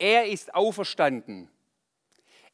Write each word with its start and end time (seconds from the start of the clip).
er 0.00 0.26
ist 0.26 0.54
auferstanden. 0.54 1.48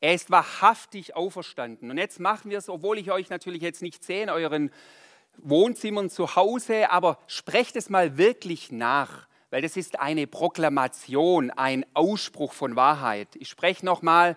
Er 0.00 0.15
ist 0.15 0.31
wahrhaftig 0.31 1.17
auferstanden. 1.17 1.90
Und 1.90 1.96
jetzt 1.96 2.20
machen 2.20 2.50
wir 2.50 2.58
es, 2.58 2.69
obwohl 2.69 2.98
ich 2.98 3.10
euch 3.10 3.30
natürlich 3.30 3.62
jetzt 3.62 3.80
nicht 3.80 4.04
sehe 4.04 4.24
in 4.24 4.30
euren 4.30 4.71
Wohnzimmern 5.38 6.11
zu 6.11 6.37
Hause, 6.37 6.90
aber 6.90 7.19
sprecht 7.27 7.77
es 7.77 7.88
mal 7.88 8.19
wirklich 8.19 8.72
nach, 8.72 9.27
weil 9.51 9.62
das 9.62 9.77
ist 9.77 9.98
eine 9.98 10.27
Proklamation, 10.27 11.51
ein 11.51 11.87
Ausspruch 11.95 12.53
von 12.53 12.77
Wahrheit. 12.77 13.29
Ich 13.37 13.49
spreche 13.49 13.85
nochmal, 13.85 14.37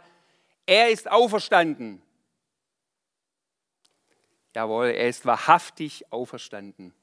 er 0.66 0.89
ist 0.89 1.10
auferstanden. 1.12 2.02
Jawohl, 4.55 4.88
er 4.88 5.10
ist 5.10 5.26
wahrhaftig 5.26 6.12
auferstanden. 6.12 6.94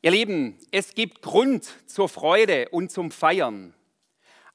Ihr 0.00 0.12
Lieben, 0.12 0.58
es 0.70 0.94
gibt 0.94 1.22
Grund 1.22 1.68
zur 1.88 2.08
Freude 2.08 2.68
und 2.70 2.90
zum 2.90 3.10
Feiern. 3.10 3.74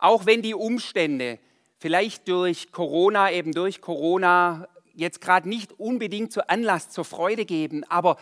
Auch 0.03 0.25
wenn 0.25 0.41
die 0.41 0.53
Umstände 0.53 1.39
vielleicht 1.79 2.27
durch 2.27 2.73
Corona, 2.73 3.31
eben 3.31 3.53
durch 3.53 3.79
Corona, 3.79 4.67
jetzt 4.93 5.21
gerade 5.21 5.47
nicht 5.47 5.79
unbedingt 5.79 6.33
zu 6.33 6.49
Anlass 6.49 6.89
zur 6.89 7.05
Freude 7.05 7.45
geben, 7.45 7.85
aber 7.85 8.17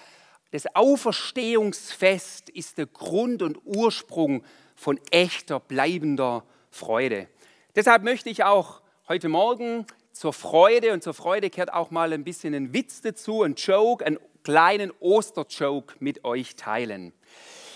das 0.51 0.75
Auferstehungsfest 0.75 2.51
ist 2.51 2.77
der 2.77 2.85
Grund 2.85 3.41
und 3.41 3.65
Ursprung 3.65 4.43
von 4.75 4.99
echter, 5.09 5.59
bleibender 5.59 6.43
Freude. 6.70 7.27
Deshalb 7.75 8.03
möchte 8.03 8.29
ich 8.29 8.43
auch 8.43 8.84
heute 9.07 9.27
Morgen 9.27 9.87
zur 10.11 10.34
Freude 10.34 10.93
und 10.93 11.01
zur 11.01 11.15
Freude 11.15 11.49
kehrt 11.49 11.73
auch 11.73 11.89
mal 11.89 12.13
ein 12.13 12.23
bisschen 12.23 12.53
ein 12.53 12.73
Witz 12.75 13.01
dazu, 13.01 13.41
ein 13.41 13.55
Joke, 13.55 14.05
einen 14.05 14.20
kleinen 14.43 14.93
Osterjoke 14.99 15.95
mit 15.98 16.25
euch 16.25 16.55
teilen. 16.55 17.11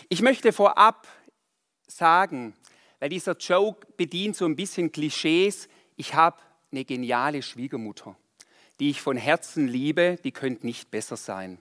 Ich 0.10 0.22
möchte 0.22 0.54
vorab 0.54 1.08
sagen, 1.88 2.54
weil 3.06 3.10
dieser 3.10 3.38
Joke 3.38 3.86
bedient 3.98 4.36
so 4.36 4.46
ein 4.46 4.56
bisschen 4.56 4.92
Klischees, 4.92 5.70
ich 5.96 6.16
habe 6.16 6.38
eine 6.72 6.84
geniale 6.84 7.44
Schwiegermutter, 7.44 8.16
die 8.80 8.90
ich 8.90 9.00
von 9.00 9.16
Herzen 9.16 9.68
liebe, 9.68 10.18
die 10.24 10.32
könnte 10.32 10.66
nicht 10.66 10.90
besser 10.90 11.16
sein. 11.16 11.60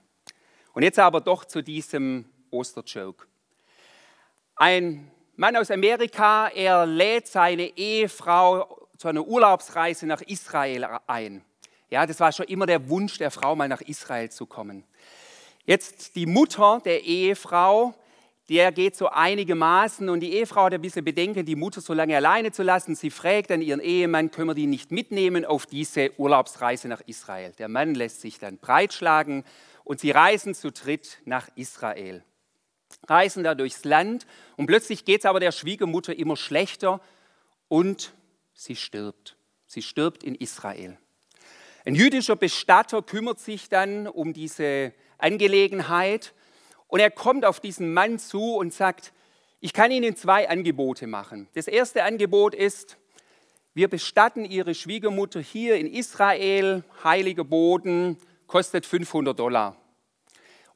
Und 0.73 0.84
jetzt 0.84 0.98
aber 0.98 1.20
doch 1.20 1.45
zu 1.45 1.62
diesem 1.62 2.25
Osterjoke. 2.51 3.27
Ein 4.56 5.11
Mann 5.36 5.55
aus 5.56 5.70
Amerika, 5.70 6.48
er 6.48 6.86
lädt 6.86 7.27
seine 7.27 7.77
Ehefrau 7.77 8.89
zu 8.97 9.08
einer 9.08 9.27
Urlaubsreise 9.27 10.06
nach 10.06 10.23
Israel 10.23 10.98
ein. 11.06 11.45
Ja, 11.91 12.06
das 12.06 12.20
war 12.20 12.33
schon 12.33 12.47
immer 12.47 12.64
der 12.64 12.89
Wunsch 12.89 13.19
der 13.19 13.31
Frau, 13.31 13.55
mal 13.55 13.69
nach 13.69 13.83
Israel 13.83 14.31
zu 14.31 14.47
kommen. 14.47 14.83
Jetzt 15.67 16.17
die 16.17 16.25
Mutter 16.25 16.81
der 16.86 17.05
Ehefrau, 17.05 17.92
der 18.48 18.73
geht 18.73 18.95
so 18.95 19.09
einigermaßen 19.09 20.09
und 20.09 20.20
die 20.20 20.34
Ehefrau 20.34 20.64
hat 20.64 20.75
ein 20.75 20.83
bisschen 20.83 21.05
Bedenken, 21.05 21.47
die 21.47 21.56
Mutter 21.56 21.81
so 21.81 21.95
lange 21.95 22.14
alleine 22.17 22.53
zu 22.53 22.62
lassen. 22.62 22.95
Sie 22.95 23.11
fragt 23.11 23.51
dann 23.51 23.62
ihren 23.62 23.81
Ehemann, 23.81 24.31
können 24.31 24.48
wir 24.48 24.55
die 24.55 24.67
nicht 24.67 24.91
mitnehmen 24.91 25.47
auf 25.47 25.64
diese 25.64 26.11
Urlaubsreise 26.19 26.89
nach 26.89 27.01
Israel? 27.06 27.53
Der 27.59 27.69
Mann 27.69 27.95
lässt 27.95 28.20
sich 28.20 28.39
dann 28.39 28.59
breitschlagen 28.59 29.45
und 29.83 30.01
sie 30.01 30.11
reisen 30.11 30.55
zu 30.55 30.70
dritt 30.70 31.23
nach 31.25 31.48
Israel. 31.56 32.23
Reisen 33.09 33.45
da 33.45 33.55
durchs 33.55 33.84
Land 33.84 34.27
und 34.56 34.67
plötzlich 34.67 35.06
geht 35.06 35.20
es 35.20 35.27
aber 35.27 35.41
der 35.41 35.53
Schwiegermutter 35.53 36.17
immer 36.17 36.36
schlechter 36.36 37.01
und 37.69 38.12
sie 38.53 38.77
stirbt. 38.77 39.36
Sie 39.67 39.83
stirbt 39.83 40.23
in 40.23 40.34
Israel. 40.34 40.98
Ein 41.86 41.95
jüdischer 41.95 42.36
Bestatter 42.36 43.03
kümmert 43.03 43.41
sich 43.41 43.70
dann 43.70 44.06
um 44.06 44.33
diese 44.34 44.92
Angelegenheit 45.19 46.34
und 46.88 47.00
er 47.00 47.10
kommt 47.10 47.44
auf 47.44 47.60
diesen 47.60 47.92
Mann 47.92 48.18
zu 48.18 48.56
und 48.56 48.72
sagt, 48.72 49.12
ich 49.60 49.72
kann 49.72 49.90
Ihnen 49.90 50.14
zwei 50.16 50.48
Angebote 50.48 51.06
machen. 51.06 51.48
Das 51.54 51.68
erste 51.68 52.04
Angebot 52.04 52.54
ist, 52.54 52.98
wir 53.72 53.88
bestatten 53.88 54.44
Ihre 54.44 54.74
Schwiegermutter 54.74 55.40
hier 55.40 55.77
in 55.77 55.86
Israel, 55.86 56.84
heiliger 57.02 57.44
Boden, 57.44 58.18
kostet 58.46 58.86
500 58.86 59.38
Dollar. 59.38 59.77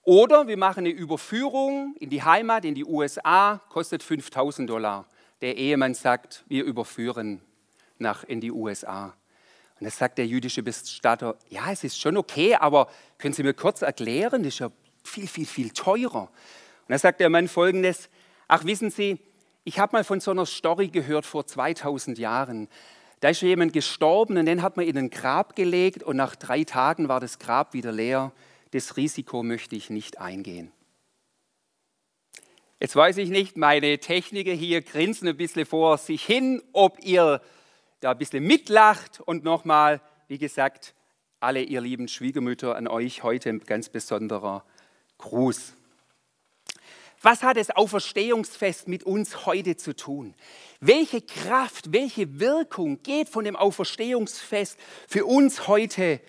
Oder 0.03 0.49
wir 0.49 0.57
machen 0.57 0.81
eine 0.81 0.89
Überführung 0.89 1.95
in 2.01 2.09
die 2.09 2.23
Heimat, 2.23 2.65
in 2.65 2.75
die 2.75 2.85
USA, 2.85 3.61
kostet 3.69 4.03
5000 4.03 4.69
Dollar. 4.69 5.07
Der 5.43 5.57
Ehemann 5.57 5.93
sagt, 5.93 6.45
wir 6.49 6.65
überführen 6.65 7.43
nach 7.99 8.25
in 8.25 8.41
die 8.41 8.51
USA. 8.51 9.15
Und 9.79 9.85
da 9.85 9.91
sagt 9.91 10.19
der 10.19 10.27
jüdische 10.27 10.63
Bestatter, 10.63 11.37
ja, 11.51 11.71
es 11.71 11.85
ist 11.85 12.01
schon 12.01 12.17
okay, 12.17 12.55
aber 12.55 12.89
können 13.19 13.35
Sie 13.35 13.43
mir 13.43 13.55
kurz 13.55 13.83
erklären, 13.83 14.43
das 14.43 14.55
ist 14.55 14.61
ja 14.61 14.71
viel, 15.09 15.27
viel, 15.27 15.47
viel 15.47 15.71
teurer. 15.71 16.23
Und 16.23 16.89
da 16.89 16.99
sagt 16.99 17.21
der 17.21 17.31
Mann 17.31 17.49
folgendes, 17.49 18.09
ach 18.47 18.65
wissen 18.65 18.91
Sie, 18.91 19.19
ich 19.65 19.79
habe 19.79 19.97
mal 19.97 20.05
von 20.05 20.21
so 20.21 20.31
einer 20.31 20.47
Story 20.47 20.89
gehört 20.89 21.27
vor 21.27 21.47
2000 21.47 22.19
Jahren. 22.19 22.69
Da 23.21 23.31
ist 23.31 23.43
jemand 23.43 23.73
gestorben 23.73 24.37
und 24.39 24.47
den 24.47 24.63
hat 24.63 24.77
man 24.77 24.87
in 24.87 24.97
ein 24.97 25.11
Grab 25.11 25.57
gelegt 25.57 26.03
und 26.03 26.17
nach 26.17 26.37
drei 26.37 26.65
Tagen 26.65 27.09
war 27.09 27.21
das 27.21 27.39
Grab 27.39 27.75
wieder 27.75 27.93
leer. 27.93 28.33
Das 28.71 28.97
Risiko 28.97 29.43
möchte 29.43 29.77
ich 29.77 29.91
nicht 29.91 30.19
eingehen. 30.21 30.73
Jetzt 32.81 32.95
weiß 32.95 33.17
ich 33.17 33.29
nicht, 33.29 33.57
meine 33.57 33.99
Techniker 33.99 34.53
hier 34.53 34.83
grinsen 34.83 35.27
ein 35.27 35.37
bisschen 35.37 35.67
vor 35.67 35.99
sich 35.99 36.25
hin, 36.25 36.63
ob 36.73 37.05
ihr 37.05 37.43
da 38.01 38.13
ein 38.13 38.19
bisschen 38.19 38.45
mitlacht 38.45 39.21
und 39.21 39.43
nochmal, 39.43 40.01
wie 40.29 40.39
gesagt, 40.39 40.95
alle 41.41 41.61
ihr 41.61 41.81
lieben 41.81 42.07
Schwiegermütter 42.07 42.77
an 42.77 42.87
euch 42.87 43.25
heute 43.25 43.49
ein 43.49 43.61
ganz 43.61 43.89
besonderer 43.89 44.65
Gruß. 45.19 45.75
Was 47.21 47.43
hat 47.43 47.57
das 47.57 47.71
Auferstehungsfest 47.71 48.87
mit 48.87 49.03
uns 49.03 49.45
heute 49.45 49.77
zu 49.77 49.95
tun? 49.95 50.35
Welche 50.81 51.21
Kraft, 51.21 51.93
welche 51.93 52.39
Wirkung 52.39 53.03
geht 53.03 53.29
von 53.29 53.45
dem 53.45 53.57
Auferstehungsfest 53.57 54.79
für 55.09 55.27
uns 55.27 55.67
heute 55.67 56.21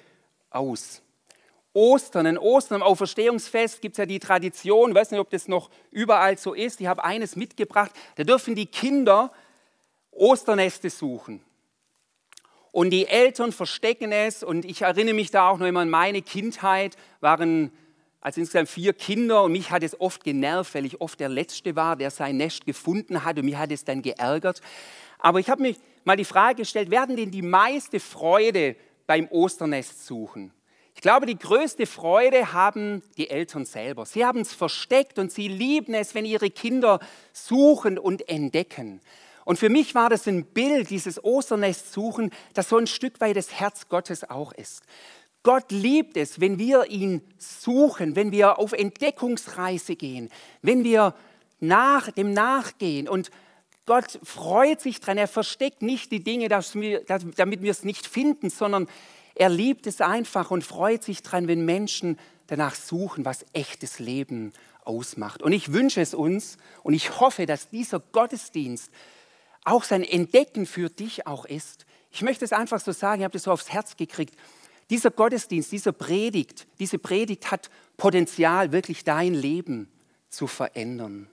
aus? 0.50 1.04
Ostern, 1.74 2.26
in 2.26 2.38
Ostern, 2.40 2.82
am 2.82 2.88
Auferstehungsfest 2.88 3.82
gibt 3.82 3.94
es 3.94 3.98
ja 4.00 4.08
die 4.08 4.20
Tradition, 4.20 4.90
ich 4.90 4.96
weiß 4.96 5.12
nicht, 5.12 5.20
ob 5.20 5.30
das 5.30 5.48
noch 5.48 5.70
überall 5.92 6.38
so 6.40 6.56
ist, 6.56 6.82
ich 6.82 6.88
habe 6.88 7.04
eines 7.04 7.36
mitgebracht, 7.36 7.92
da 8.16 8.24
dürfen 8.24 8.56
die 8.56 8.66
Kinder 8.66 9.32
Osterneste 10.12 10.90
suchen. 10.90 11.44
Und 12.72 12.90
die 12.90 13.08
Eltern 13.08 13.52
verstecken 13.52 14.12
es 14.12 14.44
und 14.44 14.66
ich 14.66 14.82
erinnere 14.82 15.14
mich 15.14 15.30
da 15.30 15.50
auch 15.50 15.60
noch 15.60 15.68
immer 15.68 15.82
an 15.82 15.90
meine 15.90 16.24
Kindheit, 16.24 16.98
waren 17.20 17.72
also 18.22 18.42
insgesamt 18.42 18.70
vier 18.70 18.94
Kinder 18.94 19.44
und 19.44 19.54
mich 19.54 19.72
hat 19.72 19.84
es 19.84 20.00
oft 20.00 20.24
genervt, 20.24 20.76
weil 20.76 20.86
ich 20.86 21.00
oft 21.00 21.20
der 21.20 21.30
Letzte 21.30 21.76
war, 21.76 21.96
der 21.96 22.12
sein 22.12 22.38
Nest 22.38 22.66
gefunden 22.66 23.24
hat 23.24 23.38
und 23.38 23.46
mich 23.46 23.56
hat 23.56 23.72
es 23.72 23.86
dann 23.86 24.02
geärgert. 24.02 24.62
Aber 25.20 25.40
ich 25.40 25.50
habe 25.50 25.62
mir 25.62 25.76
mal 26.04 26.18
die 26.18 26.26
Frage 26.26 26.58
gestellt, 26.58 26.92
werden 26.92 27.16
denn 27.16 27.32
die 27.32 27.42
meiste 27.42 28.00
Freude 28.00 28.76
beim 29.08 29.28
Osternest 29.30 30.06
suchen? 30.06 30.52
Ich 30.96 31.02
glaube, 31.02 31.26
die 31.26 31.38
größte 31.38 31.86
Freude 31.86 32.52
haben 32.52 33.02
die 33.16 33.30
Eltern 33.30 33.64
selber. 33.64 34.06
Sie 34.06 34.26
haben 34.26 34.42
es 34.42 34.54
versteckt 34.54 35.18
und 35.18 35.32
sie 35.32 35.48
lieben 35.48 35.94
es, 35.94 36.14
wenn 36.14 36.26
ihre 36.26 36.50
Kinder 36.50 37.00
suchen 37.32 37.98
und 37.98 38.28
entdecken. 38.28 39.00
Und 39.46 39.58
für 39.58 39.70
mich 39.70 39.96
war 39.96 40.10
das 40.10 40.28
ein 40.28 40.46
Bild, 40.46 40.90
dieses 40.90 41.24
Osternest 41.24 41.94
suchen, 41.94 42.32
das 42.54 42.70
so 42.70 42.78
ein 42.78 42.86
Stück 42.86 43.22
weit 43.22 43.38
das 43.38 43.54
Herz 43.60 43.88
Gottes 43.88 44.30
auch 44.30 44.52
ist. 44.52 44.84
Gott 45.44 45.72
liebt 45.72 46.18
es, 46.18 46.42
wenn 46.42 46.60
wir 46.60 46.88
ihn 46.88 47.22
suchen, 47.38 48.16
wenn 48.16 48.32
wir 48.32 48.60
auf 48.60 48.74
Entdeckungsreise 48.74 49.96
gehen, 49.96 50.30
wenn 50.62 50.84
wir 50.84 51.16
nach, 51.60 52.12
dem 52.12 52.34
nachgehen. 52.34 53.08
Und 53.08 53.32
Gott 53.86 54.20
freut 54.24 54.82
sich 54.82 55.00
dran. 55.00 55.18
Er 55.18 55.28
versteckt 55.28 55.82
nicht 55.82 56.12
die 56.12 56.24
Dinge, 56.24 56.50
damit 56.50 57.62
wir 57.62 57.72
es 57.72 57.84
nicht 57.84 58.06
finden, 58.06 58.50
sondern 58.50 58.88
er 59.36 59.50
liebt 59.50 59.88
es 59.88 60.02
einfach 60.02 60.52
und 60.52 60.64
freut 60.64 61.04
sich 61.04 61.24
dran, 61.24 61.48
wenn 61.48 61.64
Menschen 61.64 62.20
danach 62.48 62.76
suchen, 62.76 63.24
was 63.24 63.46
echtes 63.54 64.00
Leben 64.00 64.52
ausmacht. 64.84 65.42
Und 65.42 65.54
ich 65.54 65.72
wünsche 65.72 66.02
es 66.02 66.14
uns 66.14 66.58
und 66.84 66.94
ich 66.94 67.20
hoffe, 67.20 67.46
dass 67.46 67.70
dieser 67.70 68.00
Gottesdienst 68.00 68.92
auch 69.64 69.84
sein 69.84 70.04
Entdecken 70.04 70.66
für 70.66 70.90
dich 70.90 71.28
auch 71.28 71.46
ist. 71.46 71.86
Ich 72.12 72.22
möchte 72.22 72.44
es 72.44 72.54
einfach 72.54 72.80
so 72.80 72.92
sagen, 72.92 73.22
ich 73.22 73.24
habe 73.24 73.34
das 73.34 73.44
so 73.44 73.52
aufs 73.52 73.70
Herz 73.70 73.96
gekriegt. 73.96 74.36
Dieser 74.90 75.12
Gottesdienst, 75.12 75.72
dieser 75.72 75.92
Predigt, 75.92 76.68
diese 76.80 76.98
Predigt 76.98 77.52
hat 77.52 77.70
Potenzial, 77.98 78.72
wirklich 78.72 79.04
dein 79.04 79.34
Leben 79.34 79.92
zu 80.30 80.48
verändern. 80.48 81.30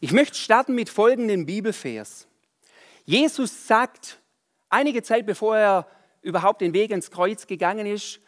Ich 0.00 0.12
möchte 0.12 0.38
starten 0.38 0.74
mit 0.74 0.88
folgendem 0.88 1.46
Bibelvers. 1.46 2.26
Jesus 3.04 3.66
sagt, 3.66 4.20
einige 4.68 5.02
Zeit 5.02 5.26
bevor 5.26 5.56
er 5.56 5.86
überhaupt 6.22 6.60
den 6.60 6.72
Weg 6.72 6.90
ins 6.90 7.10
Kreuz 7.10 7.46
gegangen 7.46 7.86
ist, 7.86 8.20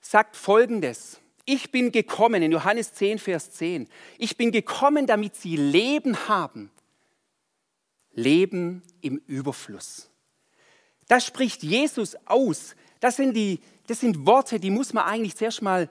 sagt 0.00 0.36
folgendes. 0.36 1.20
Ich 1.44 1.72
bin 1.72 1.90
gekommen, 1.90 2.42
in 2.42 2.52
Johannes 2.52 2.92
10, 2.92 3.18
Vers 3.18 3.50
10, 3.52 3.88
ich 4.18 4.36
bin 4.36 4.52
gekommen, 4.52 5.06
damit 5.06 5.34
sie 5.34 5.56
Leben 5.56 6.28
haben. 6.28 6.70
Leben 8.12 8.82
im 9.00 9.20
Überfluss. 9.26 10.11
Das 11.12 11.26
spricht 11.26 11.62
Jesus 11.62 12.16
aus. 12.24 12.74
Das 13.00 13.16
sind, 13.16 13.34
die, 13.34 13.60
das 13.86 14.00
sind 14.00 14.24
Worte, 14.24 14.58
die 14.58 14.70
muss 14.70 14.94
man 14.94 15.04
eigentlich 15.04 15.36
zuerst 15.36 15.60
mal 15.60 15.90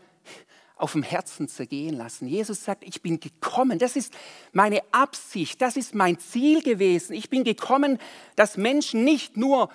auf 0.76 0.94
dem 0.94 1.04
Herzen 1.04 1.48
zergehen 1.48 1.96
lassen. 1.96 2.28
Jesus 2.28 2.64
sagt, 2.64 2.84
ich 2.84 3.04
bin 3.04 3.20
gekommen, 3.20 3.78
das 3.78 3.96
ist 3.96 4.16
meine 4.52 4.82
Absicht, 4.92 5.62
das 5.62 5.78
ist 5.78 5.94
mein 5.94 6.18
Ziel 6.18 6.64
gewesen. 6.64 7.14
Ich 7.14 7.30
bin 7.30 7.44
gekommen, 7.44 8.00
dass 8.36 8.58
Menschen 8.58 9.04
nicht 9.04 9.38
nur 9.38 9.70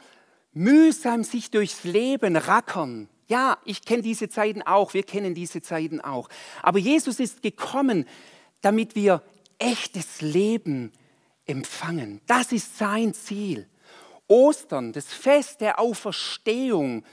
mühsam 0.53 1.23
sich 1.23 1.53
durchs 1.53 1.85
Leben 1.85 2.35
rackern. 2.35 3.09
Ja, 3.29 3.59
ich 3.65 3.85
kenne 3.85 4.03
diese 4.03 4.29
Zeiten 4.29 4.63
auch, 4.63 4.95
wir 4.95 5.05
kennen 5.05 5.37
diese 5.37 5.63
Zeiten 5.63 6.01
auch. 6.01 6.29
Aber 6.61 6.81
Jesus 6.81 7.21
ist 7.21 7.41
gekommen, 7.41 8.05
damit 8.63 8.97
wir 8.97 9.23
echtes 9.61 10.23
Leben 10.23 10.91
empfangen. 11.45 12.21
Das 12.27 12.51
ist 12.51 12.79
sein 12.79 13.15
Ziel. 13.15 13.69
Ostern, 14.29 14.93
das 14.93 15.07
Fest 15.07 15.61
der 15.61 15.79
Auferstehung, 15.79 17.05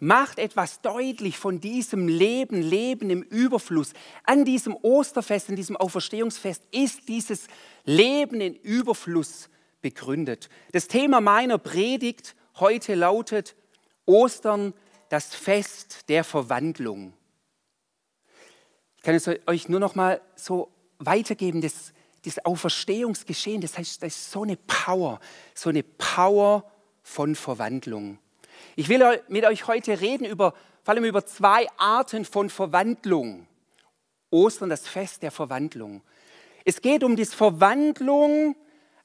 macht 0.00 0.38
etwas 0.38 0.80
deutlich 0.80 1.38
von 1.38 1.60
diesem 1.60 2.08
Leben, 2.08 2.62
Leben 2.62 3.10
im 3.10 3.22
Überfluss. 3.22 3.92
An 4.24 4.44
diesem 4.44 4.76
Osterfest, 4.76 5.48
an 5.48 5.56
diesem 5.56 5.76
Auferstehungsfest 5.76 6.64
ist 6.70 7.08
dieses 7.08 7.46
Leben 7.84 8.40
in 8.40 8.54
Überfluss 8.54 9.48
begründet. 9.80 10.48
Das 10.72 10.88
Thema 10.88 11.20
meiner 11.20 11.58
Predigt 11.58 12.36
heute 12.58 12.94
lautet 12.94 13.56
Ostern, 14.06 14.74
das 15.08 15.34
Fest 15.34 16.08
der 16.08 16.24
Verwandlung. 16.24 17.12
Ich 18.96 19.02
kann 19.02 19.14
es 19.14 19.28
euch 19.46 19.68
nur 19.68 19.80
noch 19.80 19.94
mal 19.94 20.20
so 20.34 20.70
weitergeben, 20.98 21.60
das, 21.60 21.92
das 22.28 22.44
Auferstehungsgeschehen, 22.44 23.60
das 23.60 23.78
heißt, 23.78 24.02
das 24.02 24.16
ist 24.16 24.30
so 24.30 24.42
eine 24.42 24.56
Power, 24.56 25.20
so 25.54 25.70
eine 25.70 25.82
Power 25.82 26.64
von 27.02 27.34
Verwandlung. 27.34 28.18
Ich 28.76 28.88
will 28.88 29.02
mit 29.28 29.44
euch 29.44 29.66
heute 29.66 30.00
reden 30.00 30.24
über, 30.24 30.52
vor 30.82 30.94
allem 30.94 31.04
über 31.04 31.24
zwei 31.24 31.66
Arten 31.76 32.24
von 32.24 32.50
Verwandlung. 32.50 33.46
Ostern, 34.30 34.68
das 34.68 34.86
Fest 34.86 35.22
der 35.22 35.30
Verwandlung. 35.30 36.02
Es 36.64 36.82
geht 36.82 37.02
um 37.02 37.16
die 37.16 37.24
Verwandlung 37.24 38.56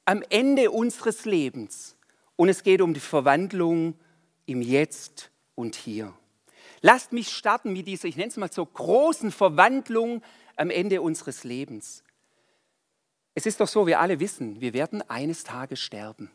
am 0.05 0.21
Ende 0.29 0.69
unseres 0.69 1.25
Lebens 1.25 1.95
und 2.35 2.49
es 2.49 2.63
geht 2.63 2.81
um 2.81 2.93
die 2.93 2.99
Verwandlung 2.99 3.95
im 4.45 4.61
Jetzt 4.61 5.31
und 5.55 5.75
Hier. 5.75 6.13
Lasst 6.81 7.13
mich 7.13 7.29
starten 7.29 7.71
mit 7.71 7.87
dieser, 7.87 8.09
ich 8.09 8.17
nenne 8.17 8.29
es 8.29 8.37
mal 8.37 8.51
so, 8.51 8.65
großen 8.65 9.31
Verwandlung 9.31 10.21
am 10.57 10.69
Ende 10.69 11.01
unseres 11.01 11.45
Lebens. 11.45 12.03
Es 13.35 13.45
ist 13.45 13.59
doch 13.59 13.67
so, 13.67 13.87
wir 13.87 13.99
alle 13.99 14.19
wissen, 14.19 14.61
wir 14.61 14.73
werden 14.73 15.01
eines 15.09 15.43
Tages 15.43 15.79
sterben. 15.79 16.31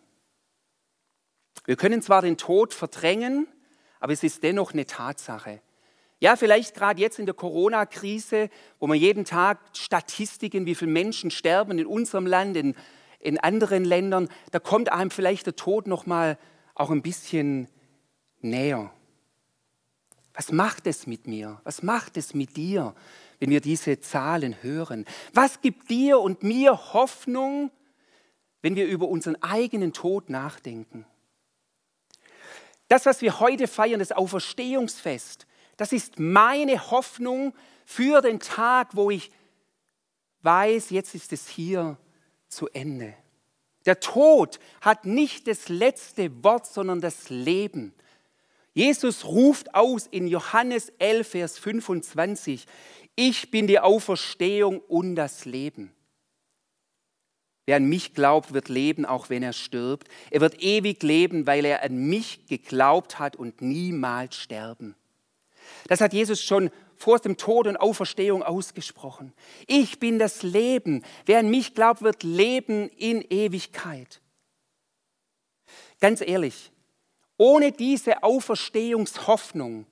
Wir 1.64 1.76
können 1.76 2.02
zwar 2.02 2.22
den 2.22 2.36
Tod 2.36 2.74
verdrängen, 2.74 3.46
aber 4.00 4.12
es 4.12 4.22
ist 4.22 4.42
dennoch 4.42 4.72
eine 4.72 4.86
Tatsache. 4.86 5.60
Ja, 6.20 6.34
vielleicht 6.34 6.74
gerade 6.74 7.00
jetzt 7.00 7.18
in 7.18 7.26
der 7.26 7.34
Corona-Krise, 7.34 8.50
wo 8.80 8.86
man 8.86 8.98
jeden 8.98 9.24
Tag 9.24 9.60
Statistiken, 9.72 10.66
wie 10.66 10.74
viele 10.74 10.90
Menschen 10.90 11.30
sterben 11.30 11.78
in 11.78 11.86
unserem 11.86 12.26
Land, 12.26 12.56
in 12.56 12.74
in 13.20 13.38
anderen 13.38 13.84
Ländern, 13.84 14.28
da 14.50 14.58
kommt 14.58 14.92
einem 14.92 15.10
vielleicht 15.10 15.46
der 15.46 15.56
Tod 15.56 15.86
noch 15.86 16.06
mal 16.06 16.38
auch 16.74 16.90
ein 16.90 17.02
bisschen 17.02 17.68
näher. 18.40 18.92
Was 20.34 20.52
macht 20.52 20.86
es 20.86 21.06
mit 21.06 21.26
mir? 21.26 21.60
Was 21.64 21.82
macht 21.82 22.16
es 22.16 22.32
mit 22.34 22.56
dir, 22.56 22.94
wenn 23.38 23.50
wir 23.50 23.60
diese 23.60 24.00
Zahlen 24.00 24.62
hören? 24.62 25.04
Was 25.32 25.60
gibt 25.60 25.90
dir 25.90 26.20
und 26.20 26.42
mir 26.42 26.92
Hoffnung, 26.92 27.70
wenn 28.62 28.76
wir 28.76 28.86
über 28.86 29.08
unseren 29.08 29.40
eigenen 29.42 29.92
Tod 29.92 30.30
nachdenken? 30.30 31.04
Das, 32.88 33.06
was 33.06 33.20
wir 33.20 33.38
heute 33.40 33.68
feiern, 33.68 33.98
das 33.98 34.12
Auferstehungsfest, 34.12 35.46
das 35.76 35.92
ist 35.92 36.18
meine 36.18 36.90
Hoffnung 36.90 37.54
für 37.84 38.20
den 38.20 38.40
Tag, 38.40 38.96
wo 38.96 39.10
ich 39.10 39.30
weiß, 40.42 40.90
jetzt 40.90 41.14
ist 41.14 41.32
es 41.32 41.48
hier 41.48 41.98
zu 42.48 42.68
Ende. 42.68 43.14
Der 43.86 44.00
Tod 44.00 44.58
hat 44.80 45.04
nicht 45.04 45.46
das 45.46 45.68
letzte 45.68 46.42
Wort, 46.42 46.66
sondern 46.66 47.00
das 47.00 47.30
Leben. 47.30 47.94
Jesus 48.74 49.24
ruft 49.24 49.74
aus 49.74 50.06
in 50.06 50.26
Johannes 50.28 50.90
11, 50.98 51.28
Vers 51.28 51.58
25, 51.58 52.66
ich 53.18 53.50
bin 53.50 53.66
die 53.66 53.80
Auferstehung 53.80 54.78
und 54.78 55.16
das 55.16 55.44
Leben. 55.44 55.92
Wer 57.66 57.78
an 57.78 57.88
mich 57.88 58.14
glaubt, 58.14 58.54
wird 58.54 58.68
leben, 58.68 59.04
auch 59.04 59.28
wenn 59.28 59.42
er 59.42 59.52
stirbt. 59.52 60.06
Er 60.30 60.40
wird 60.40 60.62
ewig 60.62 61.02
leben, 61.02 61.44
weil 61.44 61.64
er 61.64 61.82
an 61.82 61.96
mich 61.96 62.46
geglaubt 62.46 63.18
hat 63.18 63.34
und 63.34 63.60
niemals 63.60 64.36
sterben. 64.36 64.94
Das 65.88 66.00
hat 66.00 66.12
Jesus 66.12 66.44
schon 66.44 66.70
vor 66.96 67.18
dem 67.18 67.36
Tod 67.36 67.66
und 67.66 67.76
Auferstehung 67.76 68.44
ausgesprochen. 68.44 69.32
Ich 69.66 69.98
bin 69.98 70.20
das 70.20 70.44
Leben. 70.44 71.02
Wer 71.26 71.40
an 71.40 71.50
mich 71.50 71.74
glaubt, 71.74 72.02
wird 72.02 72.22
leben 72.22 72.88
in 72.90 73.22
Ewigkeit. 73.22 74.20
Ganz 76.00 76.20
ehrlich, 76.20 76.70
ohne 77.36 77.72
diese 77.72 78.22
Auferstehungshoffnung 78.22 79.86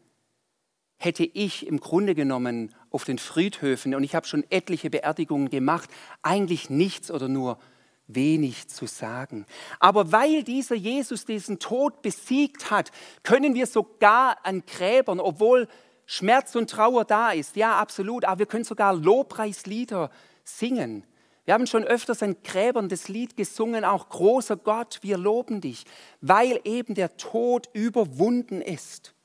hätte 0.98 1.24
ich 1.24 1.66
im 1.66 1.80
Grunde 1.80 2.14
genommen 2.14 2.74
auf 2.90 3.04
den 3.04 3.18
Friedhöfen, 3.18 3.94
und 3.94 4.04
ich 4.04 4.14
habe 4.14 4.26
schon 4.26 4.44
etliche 4.50 4.90
Beerdigungen 4.90 5.50
gemacht, 5.50 5.90
eigentlich 6.22 6.70
nichts 6.70 7.10
oder 7.10 7.28
nur 7.28 7.58
wenig 8.06 8.68
zu 8.68 8.86
sagen. 8.86 9.46
Aber 9.80 10.12
weil 10.12 10.42
dieser 10.42 10.76
Jesus 10.76 11.24
diesen 11.24 11.58
Tod 11.58 12.02
besiegt 12.02 12.70
hat, 12.70 12.92
können 13.22 13.54
wir 13.54 13.66
sogar 13.66 14.38
an 14.44 14.62
Gräbern, 14.64 15.20
obwohl 15.20 15.68
Schmerz 16.06 16.54
und 16.54 16.70
Trauer 16.70 17.04
da 17.04 17.32
ist. 17.32 17.56
Ja, 17.56 17.76
absolut. 17.76 18.24
Aber 18.24 18.38
wir 18.38 18.46
können 18.46 18.64
sogar 18.64 18.94
Lobpreislieder 18.94 20.10
singen. 20.44 21.04
Wir 21.44 21.54
haben 21.54 21.66
schon 21.66 21.84
öfters 21.84 22.22
an 22.22 22.36
Gräbern 22.42 22.88
das 22.88 23.08
Lied 23.08 23.36
gesungen, 23.36 23.84
auch 23.84 24.08
großer 24.08 24.56
Gott, 24.56 24.98
wir 25.02 25.16
loben 25.16 25.60
dich, 25.60 25.84
weil 26.20 26.60
eben 26.64 26.94
der 26.94 27.16
Tod 27.16 27.68
überwunden 27.72 28.60
ist. 28.60 29.15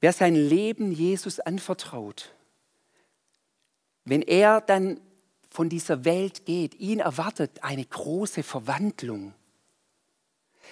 Wer 0.00 0.12
sein 0.12 0.34
Leben 0.34 0.92
Jesus 0.92 1.40
anvertraut, 1.40 2.34
wenn 4.04 4.22
er 4.22 4.60
dann 4.60 5.00
von 5.48 5.68
dieser 5.68 6.04
Welt 6.04 6.44
geht, 6.44 6.74
ihn 6.74 7.00
erwartet 7.00 7.62
eine 7.62 7.84
große 7.84 8.42
Verwandlung. 8.42 9.34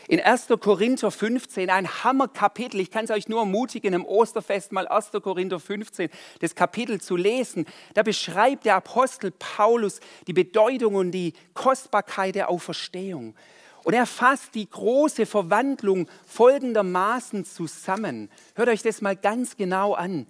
In 0.08 0.20
1. 0.20 0.48
Korinther 0.60 1.10
15, 1.10 1.70
ein 1.70 2.04
Hammerkapitel. 2.04 2.80
Ich 2.80 2.90
kann 2.90 3.06
es 3.06 3.10
euch 3.10 3.28
nur 3.28 3.40
ermutigen, 3.40 3.94
im 3.94 4.04
Osterfest 4.04 4.72
mal 4.72 4.86
1. 4.86 5.12
Korinther 5.22 5.58
15, 5.58 6.10
das 6.40 6.54
Kapitel 6.54 7.00
zu 7.00 7.16
lesen. 7.16 7.64
Da 7.94 8.02
beschreibt 8.02 8.66
der 8.66 8.76
Apostel 8.76 9.30
Paulus 9.30 10.00
die 10.26 10.34
Bedeutung 10.34 10.96
und 10.96 11.12
die 11.12 11.32
Kostbarkeit 11.54 12.34
der 12.34 12.50
Auferstehung. 12.50 13.34
Und 13.84 13.92
er 13.94 14.06
fasst 14.06 14.54
die 14.54 14.68
große 14.68 15.26
Verwandlung 15.26 16.08
folgendermaßen 16.26 17.44
zusammen. 17.44 18.30
Hört 18.54 18.68
euch 18.68 18.82
das 18.82 19.02
mal 19.02 19.14
ganz 19.14 19.56
genau 19.56 19.92
an. 19.92 20.26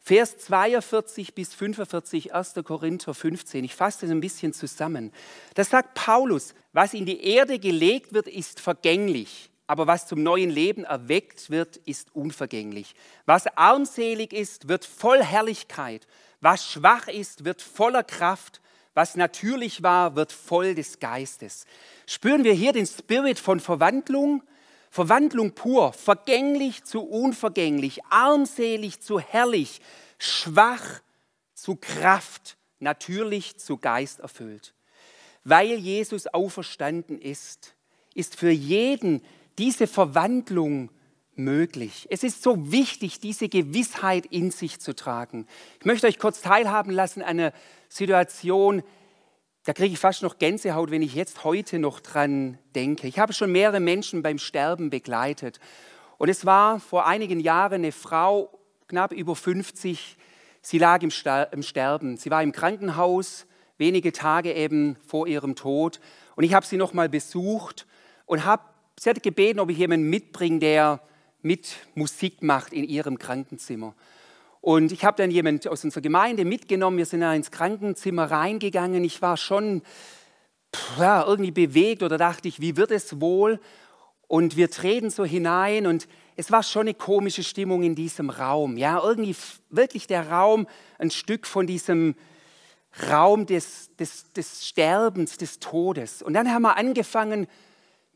Vers 0.00 0.38
42 0.38 1.34
bis 1.34 1.52
45, 1.54 2.32
1. 2.32 2.54
Korinther 2.64 3.12
15. 3.12 3.64
Ich 3.64 3.74
fasse 3.74 4.02
das 4.02 4.10
ein 4.10 4.20
bisschen 4.20 4.52
zusammen. 4.52 5.12
Da 5.54 5.64
sagt 5.64 5.94
Paulus, 5.94 6.54
was 6.72 6.94
in 6.94 7.06
die 7.06 7.24
Erde 7.24 7.58
gelegt 7.58 8.12
wird, 8.12 8.28
ist 8.28 8.60
vergänglich, 8.60 9.50
aber 9.66 9.88
was 9.88 10.06
zum 10.06 10.22
neuen 10.22 10.50
Leben 10.50 10.84
erweckt 10.84 11.50
wird, 11.50 11.78
ist 11.78 12.14
unvergänglich. 12.14 12.94
Was 13.24 13.48
armselig 13.56 14.32
ist, 14.32 14.68
wird 14.68 14.84
voll 14.84 15.22
Herrlichkeit. 15.22 16.06
Was 16.40 16.70
schwach 16.70 17.08
ist, 17.08 17.44
wird 17.44 17.60
voller 17.60 18.04
Kraft. 18.04 18.60
Was 18.96 19.14
natürlich 19.14 19.82
war, 19.82 20.16
wird 20.16 20.32
voll 20.32 20.74
des 20.74 20.98
Geistes. 21.00 21.66
Spüren 22.06 22.44
wir 22.44 22.54
hier 22.54 22.72
den 22.72 22.86
Spirit 22.86 23.38
von 23.38 23.60
Verwandlung? 23.60 24.42
Verwandlung 24.90 25.52
pur, 25.52 25.92
vergänglich 25.92 26.82
zu 26.82 27.02
unvergänglich, 27.02 28.02
armselig 28.06 29.02
zu 29.02 29.20
herrlich, 29.20 29.82
schwach 30.18 31.02
zu 31.52 31.76
Kraft, 31.76 32.56
natürlich 32.78 33.58
zu 33.58 33.76
Geist 33.76 34.20
erfüllt. 34.20 34.72
Weil 35.44 35.74
Jesus 35.74 36.26
auferstanden 36.28 37.20
ist, 37.20 37.74
ist 38.14 38.34
für 38.34 38.50
jeden 38.50 39.20
diese 39.58 39.86
Verwandlung 39.88 40.88
möglich. 41.38 42.06
Es 42.10 42.22
ist 42.22 42.42
so 42.42 42.72
wichtig, 42.72 43.20
diese 43.20 43.48
Gewissheit 43.48 44.26
in 44.26 44.50
sich 44.50 44.80
zu 44.80 44.94
tragen. 44.94 45.46
Ich 45.78 45.86
möchte 45.86 46.06
euch 46.06 46.18
kurz 46.18 46.40
teilhaben 46.40 46.92
lassen 46.92 47.22
an 47.22 47.28
einer 47.28 47.52
Situation, 47.88 48.82
da 49.64 49.72
kriege 49.72 49.94
ich 49.94 49.98
fast 49.98 50.22
noch 50.22 50.38
Gänsehaut, 50.38 50.90
wenn 50.90 51.02
ich 51.02 51.14
jetzt 51.14 51.42
heute 51.42 51.80
noch 51.80 51.98
dran 51.98 52.58
denke. 52.76 53.08
Ich 53.08 53.18
habe 53.18 53.32
schon 53.32 53.50
mehrere 53.50 53.80
Menschen 53.80 54.22
beim 54.22 54.38
Sterben 54.38 54.90
begleitet. 54.90 55.58
Und 56.18 56.28
es 56.28 56.46
war 56.46 56.78
vor 56.78 57.06
einigen 57.06 57.40
Jahren 57.40 57.82
eine 57.82 57.92
Frau, 57.92 58.56
knapp 58.86 59.12
über 59.12 59.34
50, 59.34 60.16
sie 60.62 60.78
lag 60.78 61.02
im, 61.02 61.10
Sterben. 61.10 62.16
Sie 62.16 62.30
war 62.30 62.42
im 62.42 62.52
Krankenhaus, 62.52 63.46
wenige 63.76 64.12
Tage 64.12 64.52
eben 64.52 64.96
vor 65.06 65.26
ihrem 65.26 65.56
Tod. 65.56 66.00
Und 66.36 66.44
ich 66.44 66.54
habe 66.54 66.64
sie 66.64 66.76
noch 66.76 66.92
mal 66.92 67.08
besucht 67.08 67.86
und 68.24 68.44
habe, 68.44 68.62
sie 68.98 69.10
hat 69.10 69.22
gebeten, 69.22 69.58
ob 69.58 69.70
ich 69.70 69.78
jemanden 69.78 70.08
mitbringe, 70.08 70.60
der 70.60 71.00
mit 71.42 71.76
Musik 71.94 72.42
macht 72.42 72.72
in 72.72 72.84
ihrem 72.84 73.18
Krankenzimmer. 73.18 73.94
Und 74.60 74.90
ich 74.90 75.04
habe 75.04 75.16
dann 75.16 75.30
jemand 75.30 75.68
aus 75.68 75.84
unserer 75.84 76.00
Gemeinde 76.00 76.44
mitgenommen. 76.44 76.98
Wir 76.98 77.06
sind 77.06 77.20
da 77.20 77.32
ins 77.32 77.50
Krankenzimmer 77.50 78.30
reingegangen. 78.30 79.04
Ich 79.04 79.22
war 79.22 79.36
schon 79.36 79.82
ja, 80.98 81.24
irgendwie 81.24 81.52
bewegt 81.52 82.02
oder 82.02 82.18
dachte 82.18 82.48
ich, 82.48 82.60
wie 82.60 82.76
wird 82.76 82.90
es 82.90 83.20
wohl? 83.20 83.60
Und 84.28 84.56
wir 84.56 84.70
treten 84.70 85.10
so 85.10 85.24
hinein 85.24 85.86
und 85.86 86.08
es 86.34 86.50
war 86.50 86.62
schon 86.62 86.82
eine 86.82 86.94
komische 86.94 87.44
Stimmung 87.44 87.82
in 87.82 87.94
diesem 87.94 88.28
Raum. 88.28 88.76
Ja, 88.76 89.00
irgendwie 89.02 89.36
wirklich 89.70 90.06
der 90.06 90.28
Raum, 90.30 90.66
ein 90.98 91.10
Stück 91.10 91.46
von 91.46 91.66
diesem 91.66 92.16
Raum 93.10 93.46
des, 93.46 93.94
des, 93.96 94.32
des 94.32 94.66
Sterbens, 94.66 95.38
des 95.38 95.60
Todes. 95.60 96.22
Und 96.22 96.34
dann 96.34 96.52
haben 96.52 96.62
wir 96.62 96.76
angefangen, 96.76 97.46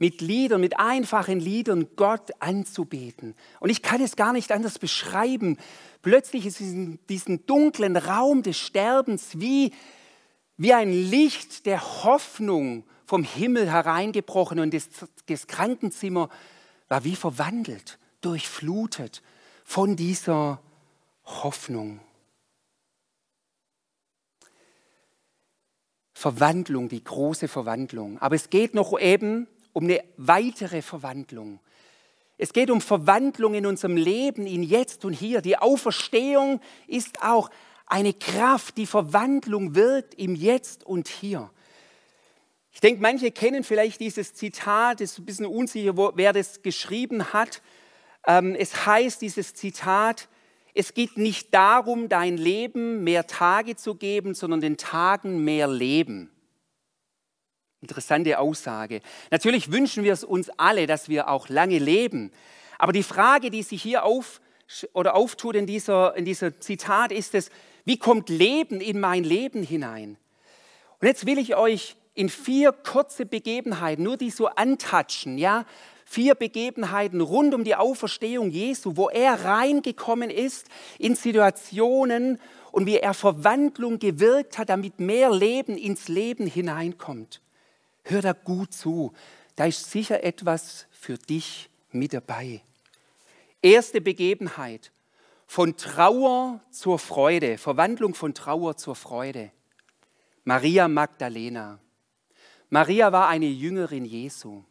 mit 0.00 0.22
Liedern, 0.22 0.62
mit 0.62 0.80
einfachen 0.80 1.38
Liedern 1.38 1.86
Gott 1.94 2.30
anzubeten. 2.40 3.36
Und 3.60 3.68
ich 3.68 3.82
kann 3.82 4.00
es 4.00 4.16
gar 4.16 4.32
nicht 4.32 4.50
anders 4.50 4.78
beschreiben. 4.78 5.58
Plötzlich 6.00 6.46
ist 6.46 6.60
in 6.60 6.98
diesem 7.10 7.44
dunklen 7.44 7.98
Raum 7.98 8.42
des 8.42 8.58
Sterbens 8.58 9.38
wie, 9.38 9.72
wie 10.56 10.72
ein 10.72 10.90
Licht 10.90 11.66
der 11.66 12.02
Hoffnung 12.02 12.84
vom 13.04 13.24
Himmel 13.24 13.70
hereingebrochen 13.70 14.58
und 14.58 14.72
das, 14.72 14.88
das 15.26 15.46
Krankenzimmer 15.46 16.30
war 16.88 17.04
wie 17.04 17.14
verwandelt, 17.14 17.98
durchflutet 18.22 19.22
von 19.64 19.96
dieser 19.96 20.62
Hoffnung. 21.24 22.00
Verwandlung, 26.14 26.88
die 26.88 27.04
große 27.04 27.48
Verwandlung. 27.48 28.18
Aber 28.18 28.34
es 28.34 28.48
geht 28.48 28.74
noch 28.74 28.98
eben 28.98 29.46
um 29.72 29.84
eine 29.84 30.02
weitere 30.16 30.82
Verwandlung. 30.82 31.60
Es 32.38 32.52
geht 32.52 32.70
um 32.70 32.80
Verwandlung 32.80 33.54
in 33.54 33.66
unserem 33.66 33.96
Leben, 33.96 34.46
in 34.46 34.62
jetzt 34.62 35.04
und 35.04 35.12
hier. 35.12 35.42
Die 35.42 35.58
Auferstehung 35.58 36.60
ist 36.86 37.22
auch 37.22 37.50
eine 37.86 38.14
Kraft, 38.14 38.78
die 38.78 38.86
Verwandlung 38.86 39.74
wirkt 39.74 40.14
im 40.14 40.34
Jetzt 40.34 40.84
und 40.84 41.08
hier. 41.08 41.50
Ich 42.72 42.80
denke, 42.80 43.02
manche 43.02 43.30
kennen 43.30 43.64
vielleicht 43.64 44.00
dieses 44.00 44.32
Zitat, 44.32 45.00
es 45.00 45.12
ist 45.12 45.18
ein 45.18 45.26
bisschen 45.26 45.46
unsicher, 45.46 45.96
wo, 45.96 46.12
wer 46.14 46.32
das 46.32 46.62
geschrieben 46.62 47.32
hat. 47.32 47.60
Ähm, 48.26 48.54
es 48.54 48.86
heißt, 48.86 49.20
dieses 49.20 49.54
Zitat, 49.54 50.28
es 50.72 50.94
geht 50.94 51.18
nicht 51.18 51.52
darum, 51.52 52.08
dein 52.08 52.36
Leben 52.36 53.02
mehr 53.02 53.26
Tage 53.26 53.74
zu 53.74 53.96
geben, 53.96 54.34
sondern 54.34 54.60
den 54.60 54.76
Tagen 54.76 55.44
mehr 55.44 55.66
Leben. 55.66 56.30
Interessante 57.82 58.38
Aussage. 58.38 59.00
Natürlich 59.30 59.72
wünschen 59.72 60.04
wir 60.04 60.12
es 60.12 60.24
uns 60.24 60.50
alle, 60.56 60.86
dass 60.86 61.08
wir 61.08 61.28
auch 61.28 61.48
lange 61.48 61.78
leben. 61.78 62.30
Aber 62.78 62.92
die 62.92 63.02
Frage, 63.02 63.50
die 63.50 63.62
sich 63.62 63.82
hier 63.82 64.04
auf, 64.04 64.40
oder 64.92 65.14
auftut 65.14 65.56
in 65.56 65.66
dieser, 65.66 66.14
in 66.16 66.24
dieser 66.24 66.60
Zitat, 66.60 67.10
ist 67.10 67.34
es, 67.34 67.50
wie 67.84 67.98
kommt 67.98 68.28
Leben 68.28 68.80
in 68.80 69.00
mein 69.00 69.24
Leben 69.24 69.62
hinein? 69.62 70.18
Und 71.00 71.06
jetzt 71.06 71.24
will 71.24 71.38
ich 71.38 71.56
euch 71.56 71.96
in 72.14 72.28
vier 72.28 72.72
kurze 72.72 73.24
Begebenheiten, 73.24 74.04
nur 74.04 74.18
die 74.18 74.30
so 74.30 74.46
antatschen, 74.48 75.38
ja, 75.38 75.64
vier 76.04 76.34
Begebenheiten 76.34 77.20
rund 77.20 77.54
um 77.54 77.64
die 77.64 77.76
Auferstehung 77.76 78.50
Jesu, 78.50 78.96
wo 78.96 79.08
er 79.08 79.44
reingekommen 79.44 80.28
ist 80.28 80.66
in 80.98 81.14
Situationen 81.14 82.38
und 82.72 82.86
wie 82.86 82.96
er 82.96 83.14
Verwandlung 83.14 83.98
gewirkt 83.98 84.58
hat, 84.58 84.68
damit 84.68 85.00
mehr 85.00 85.30
Leben 85.30 85.78
ins 85.78 86.08
Leben 86.08 86.46
hineinkommt. 86.46 87.40
Hör 88.04 88.22
da 88.22 88.32
gut 88.32 88.72
zu. 88.72 89.12
Da 89.56 89.66
ist 89.66 89.90
sicher 89.90 90.24
etwas 90.24 90.86
für 90.90 91.18
dich 91.18 91.68
mit 91.92 92.12
dabei. 92.12 92.62
Erste 93.62 94.00
Begebenheit. 94.00 94.92
Von 95.46 95.76
Trauer 95.76 96.60
zur 96.70 96.98
Freude. 96.98 97.58
Verwandlung 97.58 98.14
von 98.14 98.34
Trauer 98.34 98.76
zur 98.76 98.94
Freude. 98.94 99.50
Maria 100.44 100.88
Magdalena. 100.88 101.80
Maria 102.68 103.12
war 103.12 103.28
eine 103.28 103.46
Jüngerin 103.46 104.04
Jesu. 104.04 104.62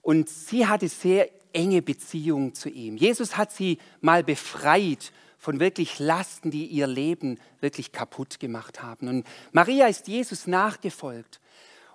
Und 0.00 0.28
sie 0.28 0.66
hatte 0.66 0.88
sehr 0.88 1.28
enge 1.52 1.82
Beziehungen 1.82 2.54
zu 2.54 2.68
ihm. 2.68 2.96
Jesus 2.96 3.36
hat 3.36 3.50
sie 3.50 3.78
mal 4.00 4.22
befreit 4.22 5.12
von 5.38 5.58
wirklich 5.58 5.98
Lasten, 5.98 6.50
die 6.50 6.66
ihr 6.66 6.86
Leben 6.86 7.38
wirklich 7.60 7.92
kaputt 7.92 8.38
gemacht 8.40 8.82
haben. 8.82 9.08
Und 9.08 9.26
Maria 9.52 9.86
ist 9.86 10.06
Jesus 10.06 10.46
nachgefolgt. 10.46 11.40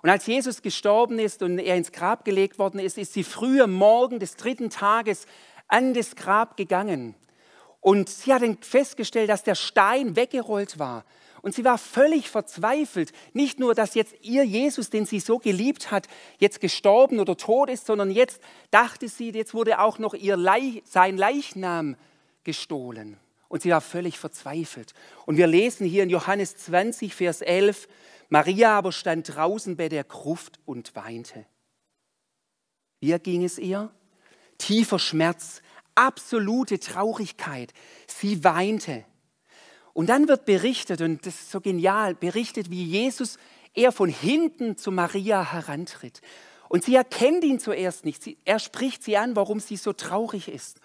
Und 0.02 0.10
als 0.10 0.26
Jesus 0.26 0.62
gestorben 0.62 1.18
ist 1.20 1.42
und 1.42 1.58
er 1.58 1.76
ins 1.76 1.92
Grab 1.92 2.24
gelegt 2.24 2.58
worden 2.58 2.80
ist, 2.80 2.98
ist 2.98 3.12
sie 3.12 3.22
früh 3.22 3.62
am 3.62 3.72
Morgen 3.72 4.18
des 4.18 4.36
dritten 4.36 4.68
Tages 4.68 5.26
an 5.68 5.94
das 5.94 6.16
Grab 6.16 6.56
gegangen. 6.56 7.14
Und 7.80 8.08
sie 8.08 8.34
hat 8.34 8.42
festgestellt, 8.64 9.30
dass 9.30 9.44
der 9.44 9.54
Stein 9.54 10.16
weggerollt 10.16 10.78
war. 10.78 11.04
Und 11.40 11.54
sie 11.54 11.64
war 11.64 11.78
völlig 11.78 12.30
verzweifelt. 12.30 13.12
Nicht 13.32 13.58
nur, 13.58 13.74
dass 13.74 13.94
jetzt 13.94 14.14
ihr 14.22 14.44
Jesus, 14.44 14.90
den 14.90 15.06
sie 15.06 15.18
so 15.18 15.38
geliebt 15.38 15.90
hat, 15.90 16.06
jetzt 16.38 16.60
gestorben 16.60 17.18
oder 17.18 17.36
tot 17.36 17.68
ist, 17.68 17.86
sondern 17.86 18.10
jetzt 18.10 18.40
dachte 18.70 19.08
sie, 19.08 19.30
jetzt 19.30 19.54
wurde 19.54 19.80
auch 19.80 19.98
noch 19.98 20.14
ihr 20.14 20.36
Leich, 20.36 20.82
sein 20.84 21.16
Leichnam 21.16 21.96
gestohlen. 22.44 23.16
Und 23.48 23.62
sie 23.62 23.70
war 23.70 23.80
völlig 23.80 24.18
verzweifelt. 24.18 24.94
Und 25.26 25.36
wir 25.36 25.48
lesen 25.48 25.86
hier 25.86 26.04
in 26.04 26.10
Johannes 26.10 26.56
20, 26.56 27.14
Vers 27.14 27.42
11, 27.42 27.88
Maria 28.32 28.78
aber 28.78 28.92
stand 28.92 29.36
draußen 29.36 29.76
bei 29.76 29.90
der 29.90 30.04
Gruft 30.04 30.58
und 30.64 30.96
weinte. 30.96 31.44
Wie 32.98 33.12
ging 33.18 33.44
es 33.44 33.58
ihr? 33.58 33.90
Tiefer 34.56 34.98
Schmerz, 34.98 35.60
absolute 35.94 36.80
Traurigkeit. 36.80 37.74
Sie 38.06 38.42
weinte. 38.42 39.04
Und 39.92 40.06
dann 40.06 40.28
wird 40.28 40.46
berichtet, 40.46 41.02
und 41.02 41.26
das 41.26 41.34
ist 41.34 41.50
so 41.50 41.60
genial, 41.60 42.14
berichtet, 42.14 42.70
wie 42.70 42.82
Jesus 42.82 43.36
er 43.74 43.92
von 43.92 44.08
hinten 44.08 44.78
zu 44.78 44.92
Maria 44.92 45.52
herantritt. 45.52 46.22
Und 46.70 46.84
sie 46.84 46.94
erkennt 46.94 47.44
ihn 47.44 47.60
zuerst 47.60 48.06
nicht. 48.06 48.38
er 48.46 48.60
spricht 48.60 49.04
sie 49.04 49.18
an, 49.18 49.36
warum 49.36 49.60
sie 49.60 49.76
so 49.76 49.92
traurig 49.92 50.48
ist. 50.48 50.80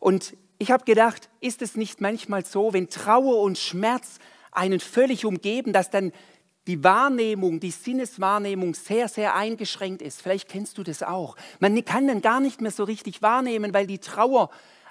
Und 0.00 0.36
ich 0.58 0.70
habe 0.70 0.84
gedacht, 0.84 1.30
ist 1.40 1.62
es 1.62 1.76
nicht 1.76 2.02
manchmal 2.02 2.44
so, 2.44 2.74
wenn 2.74 2.90
Trauer 2.90 3.40
und 3.40 3.56
Schmerz 3.56 4.18
einen 4.52 4.80
völlig 4.80 5.24
umgeben, 5.24 5.72
dass 5.72 5.88
dann 5.90 6.12
die 6.66 6.82
Wahrnehmung, 6.82 7.60
die 7.60 7.70
Sinneswahrnehmung 7.70 8.74
sehr, 8.74 9.08
sehr 9.08 9.34
eingeschränkt 9.34 10.00
ist. 10.02 10.22
Vielleicht 10.22 10.48
kennst 10.48 10.78
du 10.78 10.82
das 10.82 11.02
auch. 11.02 11.36
Man 11.60 11.84
kann 11.84 12.06
dann 12.06 12.22
gar 12.22 12.40
nicht 12.40 12.60
mehr 12.60 12.70
so 12.70 12.84
richtig 12.84 13.20
wahrnehmen, 13.22 13.74
weil 13.74 13.86
die 13.86 13.98
Trauer 13.98 14.50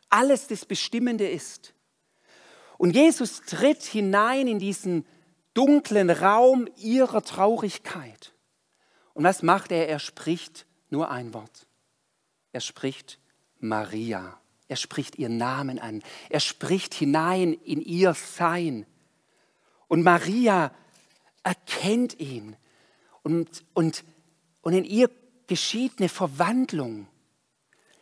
alles 0.09 0.47
das 0.47 0.65
Bestimmende 0.65 1.27
ist. 1.27 1.73
Und 2.77 2.95
Jesus 2.95 3.41
tritt 3.41 3.83
hinein 3.83 4.47
in 4.47 4.59
diesen 4.59 5.05
dunklen 5.53 6.09
Raum 6.09 6.67
ihrer 6.77 7.23
Traurigkeit. 7.23 8.33
Und 9.13 9.23
was 9.23 9.43
macht 9.43 9.71
er? 9.71 9.87
Er 9.87 9.99
spricht 9.99 10.65
nur 10.89 11.09
ein 11.09 11.33
Wort. 11.33 11.67
Er 12.51 12.61
spricht 12.61 13.19
Maria. 13.59 14.39
Er 14.67 14.75
spricht 14.75 15.17
ihren 15.17 15.37
Namen 15.37 15.79
an. 15.79 16.03
Er 16.29 16.39
spricht 16.39 16.93
hinein 16.93 17.53
in 17.53 17.81
ihr 17.81 18.13
Sein. 18.13 18.85
Und 19.87 20.03
Maria 20.03 20.71
erkennt 21.43 22.19
ihn 22.19 22.55
und, 23.21 23.63
und, 23.73 24.03
und 24.61 24.73
in 24.73 24.85
ihr 24.85 25.09
geschieht 25.47 25.93
eine 25.99 26.09
Verwandlung. 26.09 27.07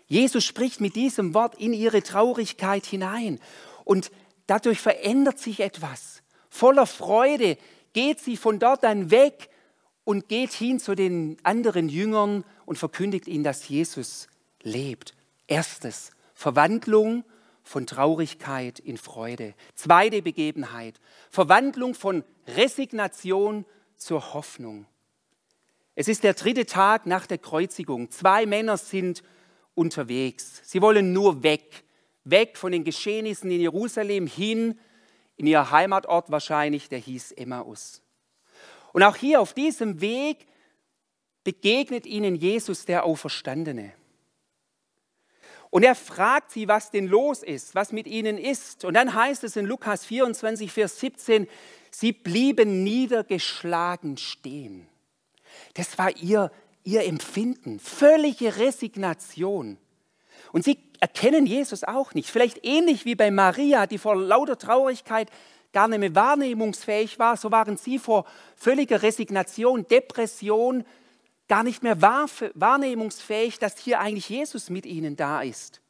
Jesus 0.07 0.43
spricht 0.43 0.81
mit 0.81 0.95
diesem 0.95 1.33
Wort 1.33 1.55
in 1.55 1.73
ihre 1.73 2.03
Traurigkeit 2.03 2.85
hinein 2.85 3.39
und 3.85 4.11
dadurch 4.47 4.79
verändert 4.79 5.39
sich 5.39 5.61
etwas. 5.61 6.21
Voller 6.49 6.85
Freude 6.85 7.57
geht 7.93 8.19
sie 8.19 8.37
von 8.37 8.59
dort 8.59 8.83
dann 8.83 9.09
weg 9.09 9.49
und 10.03 10.27
geht 10.27 10.51
hin 10.51 10.79
zu 10.79 10.95
den 10.95 11.37
anderen 11.43 11.89
Jüngern 11.89 12.43
und 12.65 12.77
verkündigt 12.77 13.27
ihnen, 13.27 13.43
dass 13.43 13.69
Jesus 13.69 14.27
lebt. 14.61 15.15
Erstes, 15.47 16.11
Verwandlung 16.33 17.23
von 17.63 17.87
Traurigkeit 17.87 18.79
in 18.79 18.97
Freude. 18.97 19.53
Zweite 19.75 20.21
Begebenheit, 20.21 20.99
Verwandlung 21.29 21.93
von 21.93 22.23
Resignation 22.47 23.65
zur 23.97 24.33
Hoffnung. 24.33 24.85
Es 25.95 26.07
ist 26.07 26.23
der 26.23 26.33
dritte 26.33 26.65
Tag 26.65 27.05
nach 27.05 27.27
der 27.27 27.37
Kreuzigung. 27.37 28.09
Zwei 28.11 28.45
Männer 28.45 28.77
sind 28.77 29.23
unterwegs. 29.75 30.61
Sie 30.63 30.81
wollen 30.81 31.13
nur 31.13 31.43
weg, 31.43 31.83
weg 32.23 32.57
von 32.57 32.71
den 32.71 32.83
Geschehnissen 32.83 33.51
in 33.51 33.61
Jerusalem 33.61 34.27
hin 34.27 34.79
in 35.37 35.47
ihr 35.47 35.71
Heimatort 35.71 36.29
wahrscheinlich, 36.29 36.87
der 36.87 36.99
hieß 36.99 37.31
Emmaus. 37.31 38.01
Und 38.93 39.03
auch 39.03 39.15
hier 39.15 39.41
auf 39.41 39.53
diesem 39.53 40.01
Weg 40.01 40.45
begegnet 41.43 42.05
ihnen 42.05 42.35
Jesus 42.35 42.85
der 42.85 43.03
Auferstandene. 43.05 43.93
Und 45.71 45.83
er 45.83 45.95
fragt 45.95 46.51
sie, 46.51 46.67
was 46.67 46.91
denn 46.91 47.07
los 47.07 47.41
ist, 47.41 47.75
was 47.75 47.93
mit 47.93 48.05
ihnen 48.05 48.37
ist. 48.37 48.83
Und 48.85 48.93
dann 48.93 49.15
heißt 49.15 49.43
es 49.45 49.55
in 49.55 49.65
Lukas 49.65 50.05
24, 50.05 50.71
Vers 50.71 50.99
17, 50.99 51.47
sie 51.89 52.11
blieben 52.11 52.83
niedergeschlagen 52.83 54.17
stehen. 54.17 54.87
Das 55.73 55.97
war 55.97 56.15
ihr, 56.17 56.51
ihr 56.83 57.05
Empfinden, 57.05 57.79
völlige 57.79 58.57
Resignation. 58.57 59.77
Und 60.51 60.65
sie 60.65 60.77
erkennen 60.99 61.45
Jesus 61.45 61.85
auch 61.85 62.13
nicht. 62.13 62.29
Vielleicht 62.29 62.65
ähnlich 62.65 63.05
wie 63.05 63.15
bei 63.15 63.31
Maria, 63.31 63.87
die 63.87 63.97
vor 63.97 64.17
lauter 64.17 64.57
Traurigkeit 64.57 65.29
gar 65.71 65.87
nicht 65.87 65.99
mehr 65.99 66.15
wahrnehmungsfähig 66.15 67.17
war, 67.17 67.37
so 67.37 67.49
waren 67.49 67.77
sie 67.77 67.97
vor 67.97 68.25
völliger 68.57 69.01
Resignation, 69.03 69.87
Depression, 69.87 70.83
gar 71.51 71.63
nicht 71.63 71.83
mehr 71.83 72.01
wahrnehmungsfähig, 72.01 73.59
dass 73.59 73.77
hier 73.77 73.99
eigentlich 73.99 74.29
Jesus 74.29 74.69
mit 74.69 74.85
ihnen 74.85 75.17
da 75.17 75.41
ist. 75.41 75.81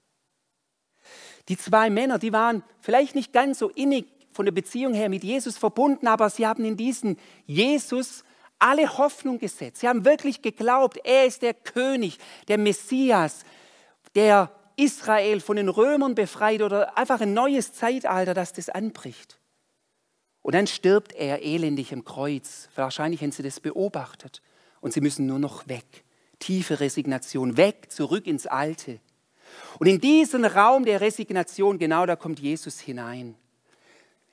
Die 1.50 1.56
zwei 1.56 1.91
Männer, 1.91 2.18
die 2.18 2.34
waren 2.34 2.63
vielleicht 2.80 3.13
nicht 3.13 3.32
ganz 3.32 3.60
so 3.60 3.70
innig 3.70 4.08
von 4.32 4.46
der 4.46 4.53
Beziehung 4.53 4.96
her 4.96 5.08
mit 5.08 5.24
Jesus 5.24 5.60
verbunden, 5.60 6.08
aber 6.08 6.32
sie 6.32 6.48
haben 6.48 6.65
in 6.65 6.77
diesen 6.77 7.15
Jesus 7.46 8.24
alle 8.58 8.98
Hoffnung 8.98 9.38
gesetzt. 9.38 9.82
Sie 9.82 9.88
haben 9.88 10.03
wirklich 10.03 10.41
geglaubt, 10.41 10.98
er 11.03 11.27
ist 11.27 11.44
der 11.44 11.53
König, 11.53 12.18
der 12.48 12.58
Messias, 12.58 13.44
der 14.15 14.50
Israel 14.77 15.41
von 15.41 15.58
den 15.58 15.70
Römern 15.70 16.15
befreit 16.15 16.63
oder 16.63 16.98
einfach 16.98 17.22
ein 17.22 17.36
neues 17.36 17.72
Zeitalter, 17.72 18.34
das 18.34 18.51
das 18.53 18.70
anbricht. 18.70 19.39
Und 20.41 20.56
dann 20.56 20.65
stirbt 20.65 21.13
er 21.13 21.44
elendig 21.44 21.91
im 21.91 22.03
Kreuz. 22.03 22.68
Wahrscheinlich 22.74 23.22
haben 23.22 23.32
sie 23.32 23.44
das 23.44 23.60
beobachtet. 23.60 24.41
Und 24.81 24.93
sie 24.93 25.01
müssen 25.01 25.25
nur 25.25 25.39
noch 25.39 25.67
weg. 25.67 26.03
Tiefe 26.39 26.79
Resignation, 26.79 27.55
weg, 27.55 27.88
zurück 27.89 28.27
ins 28.27 28.47
Alte. 28.47 29.00
Und 29.79 29.88
in 29.88 30.01
diesen 30.01 30.43
Raum 30.45 30.85
der 30.85 31.01
Resignation, 31.01 31.77
genau 31.79 32.05
da 32.05 32.15
kommt 32.15 32.39
Jesus 32.39 32.79
hinein. 32.79 33.35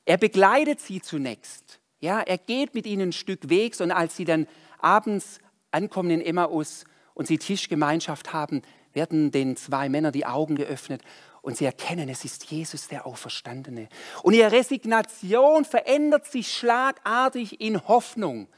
Er 0.04 0.16
begleitet 0.16 0.80
sie 0.80 1.02
zunächst. 1.02 1.80
Ja, 2.00 2.20
er 2.20 2.38
geht 2.38 2.74
mit 2.74 2.86
ihnen 2.86 3.10
ein 3.10 3.12
Stück 3.12 3.50
Wegs 3.50 3.80
und 3.80 3.90
als 3.90 4.16
sie 4.16 4.24
dann 4.24 4.46
abends 4.78 5.38
ankommen 5.70 6.10
in 6.10 6.20
Emmaus 6.20 6.84
und 7.14 7.26
sie 7.26 7.38
Tischgemeinschaft 7.38 8.32
haben, 8.32 8.62
werden 8.92 9.30
den 9.30 9.56
zwei 9.56 9.88
Männern 9.88 10.12
die 10.12 10.24
Augen 10.24 10.56
geöffnet 10.56 11.02
und 11.42 11.56
sie 11.56 11.64
erkennen, 11.64 12.08
es 12.08 12.24
ist 12.24 12.50
Jesus 12.50 12.88
der 12.88 13.06
Auferstandene. 13.06 13.88
Und 14.22 14.34
ihre 14.34 14.52
Resignation 14.52 15.64
verändert 15.64 16.26
sich 16.26 16.52
schlagartig 16.52 17.60
in 17.60 17.86
Hoffnung. 17.86 18.48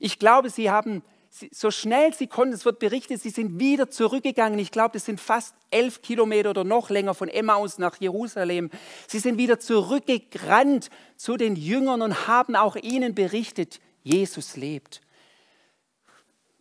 Ich 0.00 0.18
glaube, 0.18 0.50
sie 0.50 0.70
haben 0.70 1.02
so 1.50 1.70
schnell 1.70 2.14
sie 2.14 2.28
konnten, 2.28 2.54
es 2.54 2.64
wird 2.64 2.78
berichtet, 2.78 3.20
sie 3.20 3.30
sind 3.30 3.58
wieder 3.58 3.90
zurückgegangen. 3.90 4.58
Ich 4.58 4.70
glaube, 4.70 4.92
das 4.92 5.04
sind 5.04 5.20
fast 5.20 5.54
elf 5.70 6.00
Kilometer 6.00 6.50
oder 6.50 6.62
noch 6.62 6.90
länger 6.90 7.14
von 7.14 7.28
Emmaus 7.28 7.78
nach 7.78 7.96
Jerusalem. 8.00 8.70
Sie 9.08 9.18
sind 9.18 9.36
wieder 9.36 9.58
zurückgerannt 9.58 10.90
zu 11.16 11.36
den 11.36 11.56
Jüngern 11.56 12.02
und 12.02 12.28
haben 12.28 12.54
auch 12.54 12.76
ihnen 12.76 13.14
berichtet, 13.14 13.80
Jesus 14.04 14.56
lebt. 14.56 15.00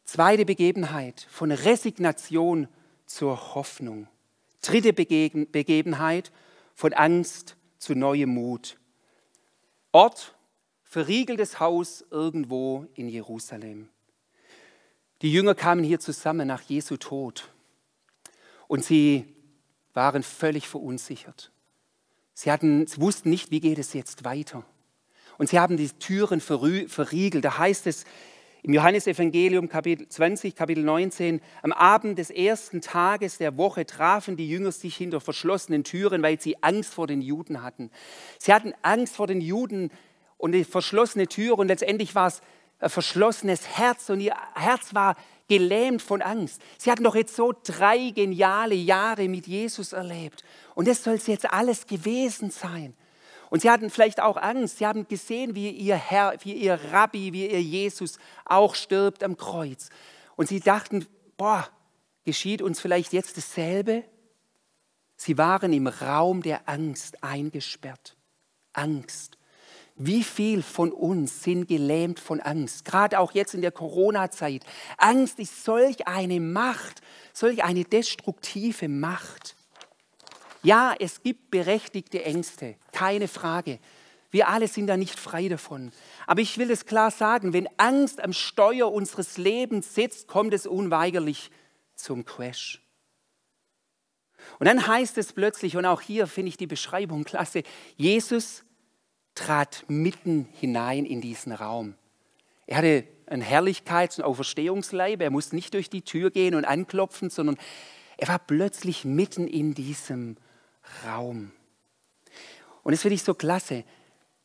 Zweite 0.06 0.46
Begebenheit, 0.46 1.28
von 1.30 1.52
Resignation 1.52 2.68
zur 3.06 3.56
Hoffnung. 3.56 4.08
Dritte 4.62 4.94
Begebenheit, 4.94 6.32
von 6.74 6.94
Angst 6.94 7.58
zu 7.78 7.94
neuem 7.94 8.32
Mut. 8.32 8.80
Ort, 9.92 10.36
verriegeltes 10.84 11.60
Haus 11.60 12.04
irgendwo 12.10 12.88
in 12.96 13.08
Jerusalem. 13.08 13.90
Die 15.24 15.32
Jünger 15.32 15.56
kamen 15.56 15.86
hier 15.86 16.02
zusammen 16.02 16.50
nach 16.50 16.62
Jesu 16.64 16.98
Tod 16.98 17.50
und 18.68 18.84
sie 18.84 19.24
waren 19.94 20.22
völlig 20.22 20.68
verunsichert. 20.68 21.54
Sie, 22.34 22.52
hatten, 22.52 22.88
sie 22.88 23.00
wussten 23.00 23.30
nicht, 23.30 23.50
wie 23.50 23.62
geht 23.62 23.80
es 23.80 23.94
jetzt 23.94 24.26
weiter. 24.26 24.66
Und 25.38 25.48
sie 25.48 25.62
haben 25.62 25.78
die 25.78 25.88
Türen 25.88 26.42
verriegelt. 26.42 27.46
Da 27.46 27.58
heißt 27.58 27.88
es 27.88 28.04
im 28.64 28.74
Johannesevangelium 28.74 29.70
Kapitel 29.70 30.10
20, 30.10 30.58
Kapitel 30.58 30.84
19, 30.84 31.40
am 31.62 31.72
Abend 31.72 32.18
des 32.18 32.30
ersten 32.30 32.82
Tages 32.82 33.38
der 33.38 33.56
Woche 33.56 33.86
trafen 33.86 34.36
die 34.36 34.50
Jünger 34.50 34.74
sich 34.74 34.98
hinter 34.98 35.22
verschlossenen 35.22 35.86
Türen, 35.86 36.22
weil 36.22 36.42
sie 36.42 36.62
Angst 36.62 36.94
vor 36.94 37.08
den 37.08 37.22
Juden 37.22 37.64
hatten. 37.64 37.92
Sie 38.40 38.54
hatten 38.54 38.74
Angst 38.82 39.16
vor 39.16 39.28
den 39.28 39.40
Juden 39.40 39.90
und 40.38 40.52
die 40.52 40.66
verschlossene 40.66 41.28
Tür 41.28 41.58
und 41.58 41.70
letztendlich 41.70 42.14
war 42.14 42.28
es 42.28 42.42
verschlossenes 42.80 43.68
Herz 43.78 44.10
und 44.10 44.20
ihr 44.20 44.36
Herz 44.56 44.94
war 44.94 45.16
gelähmt 45.48 46.02
von 46.02 46.22
Angst. 46.22 46.62
Sie 46.78 46.92
hatten 46.92 47.04
doch 47.04 47.16
jetzt 47.16 47.36
so 47.36 47.54
drei 47.64 48.10
geniale 48.10 48.76
Jahre 48.76 49.28
mit 49.28 49.48
Jesus 49.48 49.94
erlebt 49.94 50.44
und 50.76 50.88
das 50.88 51.04
soll 51.04 51.16
es 51.16 51.28
jetzt 51.28 51.52
alles 51.52 51.86
gewesen 51.86 52.50
sein. 52.50 52.96
Und 53.50 53.62
sie 53.62 53.70
hatten 53.70 53.92
vielleicht 53.92 54.20
auch 54.20 54.38
Angst. 54.38 54.80
Sie 54.80 54.88
haben 54.88 55.08
gesehen, 55.08 55.54
wie 55.54 55.70
ihr 55.70 55.96
Herr, 55.96 56.34
wie 56.42 56.54
ihr 56.54 56.74
Rabbi, 56.92 57.34
wie 57.34 57.48
ihr 57.48 57.62
Jesus 57.62 58.18
auch 58.46 58.74
stirbt 58.74 59.24
am 59.24 59.38
Kreuz. 59.38 59.90
Und 60.36 60.48
sie 60.48 60.60
dachten, 60.60 61.06
boah, 61.38 61.70
geschieht 62.26 62.64
uns 62.64 62.80
vielleicht 62.80 63.14
jetzt 63.14 63.38
dasselbe? 63.38 64.06
Sie 65.16 65.38
waren 65.38 65.72
im 65.72 65.86
Raum 65.86 66.42
der 66.42 66.68
Angst 66.68 67.24
eingesperrt. 67.24 68.18
Angst. 68.74 69.38
Wie 69.96 70.24
viel 70.24 70.64
von 70.64 70.92
uns 70.92 71.44
sind 71.44 71.68
gelähmt 71.68 72.20
von 72.20 72.42
Angst? 72.42 72.84
Gerade 72.84 73.20
auch 73.20 73.34
jetzt 73.34 73.54
in 73.54 73.62
der 73.62 73.72
Corona-Zeit. 73.72 74.66
Angst 74.98 75.38
ist 75.40 75.64
solch 75.64 76.08
eine 76.08 76.40
Macht, 76.40 77.02
solch 77.32 77.64
eine 77.64 77.84
destruktive 77.84 78.90
Macht. 78.90 79.56
Ja, 80.64 80.96
es 80.98 81.22
gibt 81.22 81.52
berechtigte 81.52 82.24
Ängste, 82.24 82.76
keine 82.92 83.28
Frage. 83.28 83.80
Wir 84.32 84.50
alle 84.50 84.68
sind 84.68 84.88
da 84.88 84.98
nicht 84.98 85.20
frei 85.20 85.48
davon. 85.48 85.92
Aber 86.26 86.42
ich 86.42 86.58
will 86.58 86.72
es 86.72 86.88
klar 86.88 87.12
sagen, 87.12 87.54
wenn 87.54 87.70
Angst 87.78 88.20
am 88.20 88.34
Steuer 88.34 88.92
unseres 88.92 89.38
Lebens 89.38 89.94
sitzt, 89.94 90.28
kommt 90.28 90.56
es 90.56 90.66
unweigerlich 90.66 91.52
zum 91.94 92.26
Crash. 92.26 92.82
Und 94.58 94.68
dann 94.68 94.88
heißt 94.88 95.20
es 95.20 95.34
plötzlich, 95.34 95.78
und 95.78 95.86
auch 95.86 96.02
hier 96.02 96.26
finde 96.26 96.50
ich 96.50 96.58
die 96.58 96.66
Beschreibung 96.66 97.26
klasse, 97.26 97.62
Jesus 97.96 98.64
trat 99.36 99.86
mitten 99.88 100.48
hinein 100.54 101.06
in 101.06 101.22
diesen 101.22 101.52
Raum. 101.52 101.96
Er 102.68 102.78
hatte 102.78 103.08
ein 103.28 103.42
Herrlichkeits- 103.42 104.20
und 104.20 104.26
Auferstehungsleib. 104.26 105.22
Er 105.22 105.32
musste 105.32 105.56
nicht 105.56 105.74
durch 105.74 105.90
die 105.90 106.04
Tür 106.04 106.32
gehen 106.32 106.56
und 106.56 106.66
anklopfen, 106.66 107.30
sondern 107.30 107.58
er 108.18 108.28
war 108.28 108.40
plötzlich 108.40 109.06
mitten 109.06 109.48
in 109.48 109.74
diesem 109.74 110.38
Raum. 111.06 111.52
Und 112.84 112.92
das 112.92 113.02
finde 113.02 113.16
ich 113.16 113.24
so 113.24 113.34
klasse. 113.34 113.84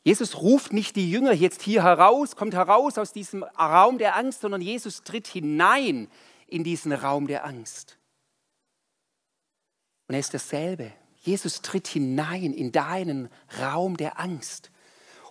Jesus 0.03 0.41
ruft 0.41 0.73
nicht 0.73 0.95
die 0.95 1.11
Jünger 1.11 1.33
jetzt 1.33 1.61
hier 1.61 1.83
heraus, 1.83 2.35
kommt 2.35 2.53
heraus 2.53 2.97
aus 2.97 3.11
diesem 3.11 3.43
Raum 3.43 3.97
der 3.97 4.15
Angst, 4.15 4.41
sondern 4.41 4.61
Jesus 4.61 5.03
tritt 5.03 5.27
hinein 5.27 6.07
in 6.47 6.63
diesen 6.63 6.93
Raum 6.93 7.27
der 7.27 7.45
Angst. 7.45 7.97
Und 10.07 10.15
er 10.15 10.19
ist 10.19 10.33
dasselbe. 10.33 10.91
Jesus 11.17 11.61
tritt 11.61 11.87
hinein 11.87 12.53
in 12.53 12.71
deinen 12.71 13.29
Raum 13.61 13.97
der 13.97 14.19
Angst. 14.19 14.71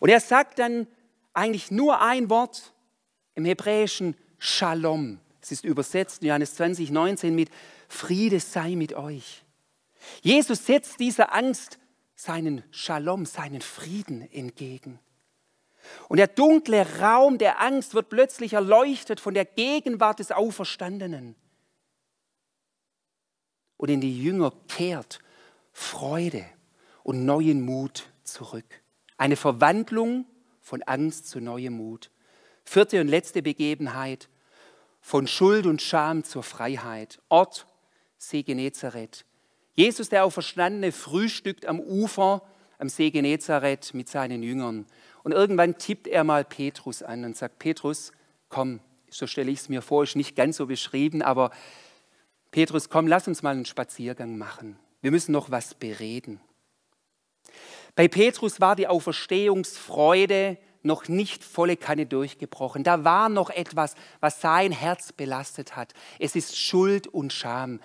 Und 0.01 0.09
er 0.09 0.21
sagt 0.21 0.59
dann 0.59 0.87
eigentlich 1.33 1.71
nur 1.71 2.01
ein 2.01 2.31
Wort 2.31 2.73
im 3.35 3.45
Hebräischen 3.45 4.17
Shalom. 4.39 5.21
Es 5.41 5.53
ist 5.53 5.65
übersetzt 5.65 6.23
in 6.23 6.29
Johannes 6.29 6.55
20, 6.55 6.91
19 6.91 7.35
mit 7.35 7.51
Friede 7.89 8.41
sei 8.41 8.75
mit 8.77 8.93
euch. 8.95 9.45
Jesus 10.23 10.67
setzt 10.67 11.01
dieser 11.01 11.35
Angst 11.35 11.79
seinen 12.15 12.63
Shalom, 12.71 13.27
seinen 13.27 13.61
Frieden 13.61 14.31
entgegen. 14.33 14.99
Und 16.09 16.19
der 16.19 16.27
dunkle 16.27 17.01
Raum 17.01 17.39
der 17.39 17.61
Angst 17.61 17.95
wird 17.95 18.09
plötzlich 18.09 18.53
erleuchtet 18.53 19.21
von 19.21 19.35
der 19.35 19.45
Gegenwart 19.45 20.19
des 20.19 20.33
Auferstandenen. 20.33 21.35
Und 23.77 23.91
in 23.91 24.01
die 24.01 24.23
Jünger 24.23 24.53
kehrt 24.67 25.21
Freude 25.73 26.45
und 27.05 27.25
neuen 27.25 27.63
Mut 27.63 28.11
zurück. 28.25 28.83
Eine 29.19 29.37
Verwandlung 29.37 30.25
von 30.61 30.83
Angst 30.83 31.29
zu 31.29 31.41
neuem 31.41 31.75
Mut. 31.75 32.11
Vierte 32.65 33.01
und 33.01 33.09
letzte 33.09 33.43
Begebenheit, 33.43 34.29
von 35.01 35.27
Schuld 35.27 35.67
und 35.67 35.83
Scham 35.83 36.25
zur 36.25 36.43
Freiheit. 36.43 37.21
Ort, 37.29 37.67
See 38.17 38.43
Genezareth. 38.43 39.25
Jesus, 39.75 40.09
der 40.09 40.25
Auferstandene, 40.25 40.93
frühstückt 40.93 41.67
am 41.67 41.81
Ufer 41.81 42.43
am 42.79 42.89
See 42.89 43.11
Genezareth 43.11 43.95
mit 43.95 44.09
seinen 44.09 44.43
Jüngern. 44.43 44.87
Und 45.23 45.33
irgendwann 45.33 45.79
tippt 45.79 46.07
er 46.07 46.25
mal 46.25 46.45
Petrus 46.45 47.03
an 47.03 47.25
und 47.25 47.37
sagt, 47.37 47.59
Petrus, 47.59 48.13
komm, 48.49 48.81
so 49.11 49.27
stelle 49.27 49.51
ich 49.51 49.61
es 49.61 49.69
mir 49.69 49.83
vor, 49.83 50.05
ist 50.05 50.17
nicht 50.17 50.37
ganz 50.37 50.57
so 50.57 50.67
beschrieben, 50.67 51.23
aber 51.23 51.51
Petrus, 52.51 52.89
komm, 52.89 53.07
lass 53.07 53.29
uns 53.29 53.43
mal 53.43 53.51
einen 53.51 53.67
Spaziergang 53.67 54.39
machen. 54.39 54.79
Wir 55.01 55.11
müssen 55.11 55.33
noch 55.33 55.51
was 55.51 55.75
bereden. 55.75 56.41
Bei 57.99 58.07
Petrus 58.07 58.61
war 58.61 58.77
die 58.77 58.87
Auferstehungsfreude 58.87 60.57
noch 60.85 61.09
nicht 61.09 61.43
volle 61.43 61.77
Kanne 61.77 62.07
durchgebrochen. 62.07 62.85
Da 62.85 63.03
war 63.03 63.29
noch 63.29 63.51
etwas, 63.51 63.97
was 64.21 64.41
sein 64.41 64.71
Herz 64.71 65.13
belastet 65.13 65.75
hat. 65.75 65.95
Es 66.21 66.37
ist 66.37 66.57
Schuld 66.57 67.09
und 67.09 67.33
Scham. 67.33 67.81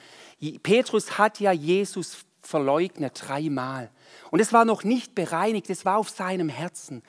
Petrus 0.62 1.18
hat 1.18 1.40
ja 1.40 1.52
Jesus 1.52 2.28
verleugnet 2.42 3.24
dreimal. 3.26 3.90
Und 4.30 4.40
es 4.40 4.54
war 4.54 4.66
noch 4.66 4.84
nicht 4.84 5.16
bereinigt, 5.16 5.72
es 5.72 5.84
war 5.84 5.98
auf 5.98 6.12
seinem 6.12 6.48
Herzen. 6.48 7.02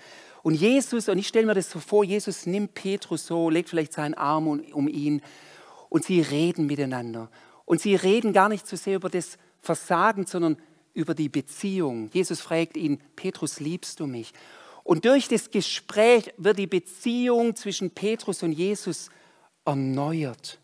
Und 0.42 0.54
Jesus, 0.54 1.10
und 1.10 1.18
ich 1.18 1.28
stelle 1.28 1.44
mir 1.44 1.52
das 1.52 1.68
so 1.68 1.80
vor, 1.80 2.04
Jesus 2.04 2.46
nimmt 2.46 2.72
Petrus 2.72 3.26
so, 3.26 3.50
legt 3.50 3.68
vielleicht 3.68 3.92
seinen 3.92 4.14
Arm 4.14 4.48
um, 4.48 4.88
ihn 4.88 5.20
und 5.90 6.06
sie 6.06 6.22
reden 6.22 6.64
miteinander. 6.64 7.30
Und 7.66 7.82
sie 7.82 7.96
reden 7.96 8.32
gar 8.32 8.48
nicht 8.48 8.66
so 8.66 8.76
sehr 8.76 8.96
über 8.96 9.10
das 9.10 9.36
Versagen, 9.60 10.24
sondern 10.24 10.56
über 10.94 11.14
die 11.14 11.28
Beziehung. 11.28 12.08
Jesus 12.12 12.40
fragt 12.40 12.76
ihn, 12.76 13.00
Petrus, 13.16 13.60
liebst 13.60 14.00
du 14.00 14.06
mich? 14.06 14.32
Und 14.84 15.04
durch 15.04 15.28
das 15.28 15.50
Gespräch 15.50 16.32
wird 16.36 16.58
die 16.58 16.66
Beziehung 16.66 17.56
zwischen 17.56 17.90
Petrus 17.90 18.42
und 18.42 18.52
Jesus 18.52 19.10
erneuert. 19.64 20.58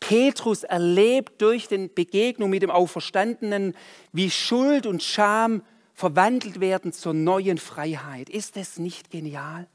Petrus 0.00 0.62
erlebt 0.62 1.42
durch 1.42 1.66
die 1.68 1.88
Begegnung 1.88 2.50
mit 2.50 2.62
dem 2.62 2.70
Auferstandenen, 2.70 3.74
wie 4.12 4.30
Schuld 4.30 4.86
und 4.86 5.02
Scham 5.02 5.62
verwandelt 5.94 6.60
werden 6.60 6.92
zur 6.92 7.12
neuen 7.12 7.58
Freiheit. 7.58 8.30
Ist 8.30 8.56
es 8.56 8.78
nicht 8.78 9.10
genial? 9.10 9.66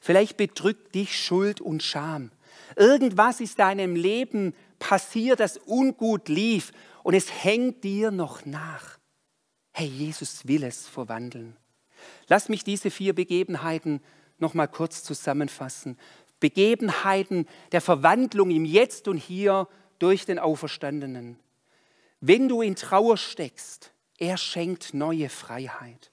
Vielleicht 0.00 0.36
bedrückt 0.36 0.94
dich 0.94 1.18
Schuld 1.18 1.60
und 1.60 1.82
Scham. 1.82 2.30
Irgendwas 2.76 3.40
ist 3.40 3.58
deinem 3.58 3.96
Leben 3.96 4.54
passiert, 4.78 5.40
das 5.40 5.58
ungut 5.66 6.28
lief 6.28 6.72
und 7.06 7.14
es 7.14 7.44
hängt 7.44 7.84
dir 7.84 8.10
noch 8.10 8.44
nach. 8.46 8.98
Hey, 9.72 9.86
Jesus 9.86 10.48
will 10.48 10.64
es 10.64 10.88
verwandeln. 10.88 11.56
Lass 12.26 12.48
mich 12.48 12.64
diese 12.64 12.90
vier 12.90 13.14
Begebenheiten 13.14 14.00
noch 14.38 14.54
mal 14.54 14.66
kurz 14.66 15.04
zusammenfassen. 15.04 16.00
Begebenheiten 16.40 17.46
der 17.70 17.80
Verwandlung 17.80 18.50
im 18.50 18.64
Jetzt 18.64 19.06
und 19.06 19.18
Hier 19.18 19.68
durch 20.00 20.26
den 20.26 20.40
Auferstandenen. 20.40 21.38
Wenn 22.20 22.48
du 22.48 22.60
in 22.60 22.74
Trauer 22.74 23.18
steckst, 23.18 23.92
er 24.18 24.36
schenkt 24.36 24.92
neue 24.92 25.28
Freiheit. 25.28 26.10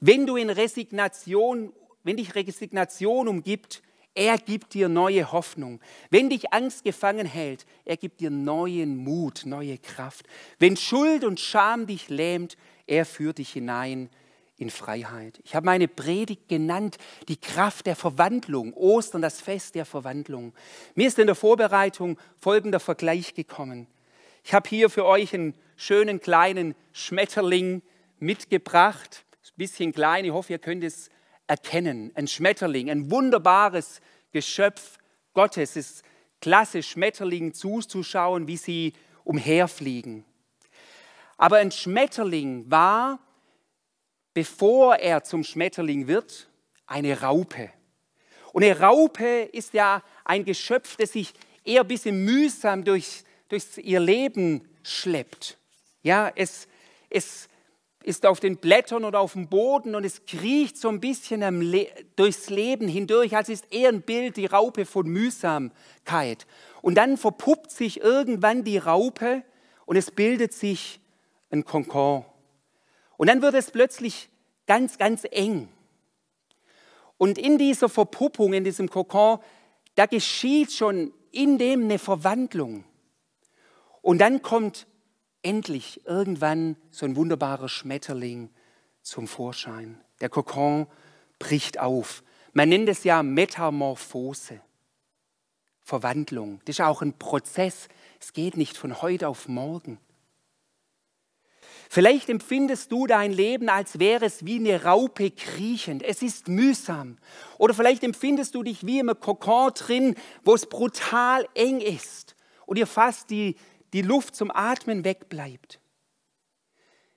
Wenn 0.00 0.26
du 0.26 0.34
in 0.34 0.50
Resignation, 0.50 1.72
wenn 2.02 2.16
dich 2.16 2.34
Resignation 2.34 3.28
umgibt, 3.28 3.80
er 4.14 4.38
gibt 4.38 4.74
dir 4.74 4.88
neue 4.88 5.30
Hoffnung. 5.32 5.80
Wenn 6.10 6.30
dich 6.30 6.52
Angst 6.52 6.84
gefangen 6.84 7.26
hält, 7.26 7.64
er 7.84 7.96
gibt 7.96 8.20
dir 8.20 8.30
neuen 8.30 8.96
Mut, 8.96 9.42
neue 9.46 9.78
Kraft. 9.78 10.26
Wenn 10.58 10.76
Schuld 10.76 11.24
und 11.24 11.38
Scham 11.38 11.86
dich 11.86 12.08
lähmt, 12.08 12.56
er 12.86 13.06
führt 13.06 13.38
dich 13.38 13.52
hinein 13.52 14.10
in 14.56 14.68
Freiheit. 14.68 15.40
Ich 15.44 15.54
habe 15.54 15.64
meine 15.64 15.88
Predigt 15.88 16.48
genannt, 16.48 16.98
die 17.28 17.38
Kraft 17.40 17.86
der 17.86 17.96
Verwandlung, 17.96 18.74
Ostern, 18.74 19.22
das 19.22 19.40
Fest 19.40 19.74
der 19.74 19.86
Verwandlung. 19.86 20.52
Mir 20.94 21.08
ist 21.08 21.18
in 21.18 21.26
der 21.26 21.34
Vorbereitung 21.34 22.18
folgender 22.36 22.80
Vergleich 22.80 23.34
gekommen. 23.34 23.86
Ich 24.44 24.52
habe 24.52 24.68
hier 24.68 24.90
für 24.90 25.06
euch 25.06 25.32
einen 25.32 25.54
schönen 25.76 26.20
kleinen 26.20 26.74
Schmetterling 26.92 27.82
mitgebracht. 28.18 29.24
Ein 29.32 29.56
bisschen 29.56 29.92
klein, 29.92 30.24
ich 30.24 30.32
hoffe, 30.32 30.52
ihr 30.52 30.58
könnt 30.58 30.84
es 30.84 31.10
erkennen. 31.50 32.12
Ein 32.14 32.28
Schmetterling, 32.28 32.90
ein 32.90 33.10
wunderbares 33.10 34.00
Geschöpf 34.32 34.98
Gottes. 35.34 35.70
Es 35.70 35.76
ist 35.76 36.04
klasse, 36.40 36.82
Schmetterlingen 36.82 37.52
zuzuschauen, 37.52 38.46
wie 38.46 38.56
sie 38.56 38.94
umherfliegen. 39.24 40.24
Aber 41.36 41.56
ein 41.56 41.70
Schmetterling 41.70 42.70
war 42.70 43.18
bevor 44.34 44.96
er 44.96 45.24
zum 45.24 45.44
Schmetterling 45.44 46.06
wird, 46.06 46.48
eine 46.86 47.20
Raupe. 47.20 47.70
Und 48.52 48.64
eine 48.64 48.80
Raupe 48.80 49.48
ist 49.52 49.74
ja 49.74 50.02
ein 50.24 50.44
Geschöpf, 50.44 50.96
das 50.96 51.12
sich 51.12 51.32
eher 51.64 51.82
ein 51.82 51.88
bisschen 51.88 52.24
mühsam 52.24 52.84
durch, 52.84 53.22
durch 53.48 53.64
ihr 53.76 54.00
Leben 54.00 54.68
schleppt. 54.82 55.58
Ja, 56.02 56.32
es, 56.34 56.66
es 57.10 57.48
ist 58.02 58.24
auf 58.24 58.40
den 58.40 58.56
Blättern 58.56 59.04
oder 59.04 59.20
auf 59.20 59.34
dem 59.34 59.48
Boden 59.48 59.94
und 59.94 60.04
es 60.04 60.24
kriecht 60.24 60.78
so 60.78 60.88
ein 60.88 61.00
bisschen 61.00 61.60
Le 61.60 61.86
durchs 62.16 62.48
Leben 62.48 62.88
hindurch. 62.88 63.36
Also 63.36 63.52
ist 63.52 63.72
eher 63.72 63.90
ein 63.90 64.02
Bild, 64.02 64.36
die 64.36 64.46
Raupe 64.46 64.86
von 64.86 65.06
Mühsamkeit. 65.06 66.46
Und 66.80 66.94
dann 66.94 67.18
verpuppt 67.18 67.70
sich 67.70 68.00
irgendwann 68.00 68.64
die 68.64 68.78
Raupe 68.78 69.42
und 69.84 69.96
es 69.96 70.10
bildet 70.10 70.54
sich 70.54 71.00
ein 71.50 71.64
Konkon. 71.64 72.24
Und 73.18 73.28
dann 73.28 73.42
wird 73.42 73.54
es 73.54 73.70
plötzlich 73.70 74.30
ganz, 74.66 74.96
ganz 74.96 75.26
eng. 75.30 75.68
Und 77.18 77.36
in 77.36 77.58
dieser 77.58 77.90
Verpuppung, 77.90 78.54
in 78.54 78.64
diesem 78.64 78.88
Kokon, 78.88 79.40
da 79.94 80.06
geschieht 80.06 80.72
schon 80.72 81.12
in 81.32 81.58
dem 81.58 81.84
eine 81.84 81.98
Verwandlung. 81.98 82.84
Und 84.00 84.18
dann 84.18 84.40
kommt 84.40 84.86
endlich 85.42 86.06
irgendwann 86.06 86.76
so 86.90 87.06
ein 87.06 87.16
wunderbarer 87.16 87.68
Schmetterling 87.68 88.50
zum 89.02 89.26
Vorschein. 89.26 90.00
Der 90.20 90.28
Kokon 90.28 90.86
bricht 91.38 91.78
auf. 91.80 92.22
Man 92.52 92.68
nennt 92.68 92.88
es 92.88 93.04
ja 93.04 93.22
Metamorphose, 93.22 94.60
Verwandlung. 95.82 96.60
Das 96.64 96.76
ist 96.76 96.84
auch 96.84 97.02
ein 97.02 97.18
Prozess. 97.18 97.88
Es 98.20 98.32
geht 98.32 98.56
nicht 98.56 98.76
von 98.76 99.02
heute 99.02 99.28
auf 99.28 99.48
morgen. 99.48 99.98
Vielleicht 101.92 102.28
empfindest 102.28 102.92
du 102.92 103.08
dein 103.08 103.32
Leben, 103.32 103.68
als 103.68 103.98
wäre 103.98 104.24
es 104.24 104.46
wie 104.46 104.56
eine 104.56 104.84
Raupe 104.84 105.32
kriechend. 105.32 106.04
Es 106.04 106.22
ist 106.22 106.46
mühsam. 106.46 107.18
Oder 107.58 107.74
vielleicht 107.74 108.04
empfindest 108.04 108.54
du 108.54 108.62
dich 108.62 108.86
wie 108.86 109.00
im 109.00 109.12
Kokon 109.18 109.72
drin, 109.74 110.14
wo 110.44 110.54
es 110.54 110.66
brutal 110.66 111.48
eng 111.54 111.80
ist 111.80 112.36
und 112.66 112.76
dir 112.76 112.86
fast 112.86 113.30
die, 113.30 113.56
die 113.92 114.02
Luft 114.02 114.36
zum 114.36 114.50
Atmen 114.50 115.04
wegbleibt. 115.04 115.80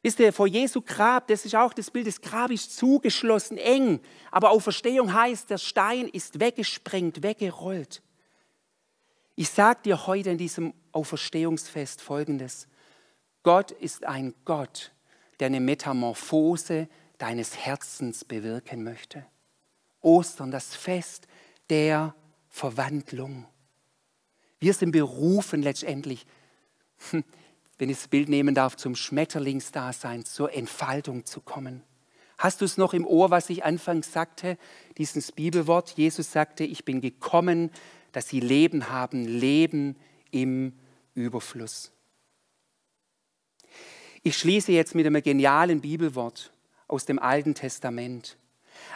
Wisst 0.02 0.20
ihr, 0.20 0.34
vor 0.34 0.48
Jesu 0.48 0.82
Grab, 0.82 1.28
das 1.28 1.46
ist 1.46 1.56
auch 1.56 1.74
das 1.74 1.90
Bild, 1.90 2.08
das 2.08 2.20
Grab 2.20 2.52
ist 2.52 2.76
zugeschlossen, 2.76 3.58
eng. 3.58 4.02
Aber 4.32 4.52
Auferstehung 4.52 5.14
heißt, 5.14 5.50
der 5.50 5.58
Stein 5.58 6.10
ist 6.10 6.42
weggesprengt, 6.42 7.24
weggerollt. 7.24 8.02
Ich 9.36 9.50
sage 9.50 9.80
dir 9.86 10.06
heute 10.06 10.32
in 10.32 10.38
diesem 10.38 10.74
Auferstehungsfest 10.92 12.02
Folgendes. 12.02 12.68
Gott 13.44 13.72
ist 13.72 14.04
ein 14.04 14.34
Gott, 14.44 14.92
der 15.40 15.48
eine 15.48 15.62
Metamorphose 15.62 16.90
deines 17.18 17.58
Herzens 17.58 18.26
bewirken 18.26 18.84
möchte. 18.84 19.26
Ostern, 20.02 20.52
das 20.52 20.76
Fest 20.76 21.28
der 21.70 22.14
Verwandlung. 22.50 23.48
Wir 24.60 24.74
sind 24.74 24.92
berufen 24.92 25.62
letztendlich, 25.62 26.26
wenn 27.78 27.89
ich 27.89 27.98
das 27.98 28.08
Bild 28.08 28.30
nehmen 28.30 28.56
darf, 28.56 28.78
zum 28.78 28.96
Schmetterlingsdasein, 28.96 30.26
zur 30.26 30.54
Entfaltung 30.54 31.26
zu 31.26 31.42
kommen. 31.42 31.84
Hast 32.38 32.62
du 32.62 32.66
es 32.66 32.78
noch 32.78 32.94
im 32.94 33.06
Ohr, 33.06 33.30
was 33.30 33.50
ich 33.50 33.63
anfangs 33.63 34.12
sagte, 34.12 34.58
dieses 34.98 35.32
Bibelwort? 35.32 35.92
Jesus 35.92 36.32
sagte, 36.32 36.63
ich 36.63 36.86
bin 36.86 37.02
gekommen, 37.02 37.72
dass 38.12 38.28
sie 38.28 38.39
Leben 38.39 38.89
haben, 38.89 39.26
Leben 39.26 39.96
im 40.32 40.74
Überfluss. 41.16 41.92
Ich 44.24 44.38
schließe 44.38 44.72
jetzt 44.72 44.96
mit 44.96 45.06
einem 45.06 45.22
genialen 45.22 45.82
Bibelwort 45.82 46.52
aus 46.88 47.06
dem 47.06 47.20
Alten 47.20 47.56
Testament. 47.56 48.38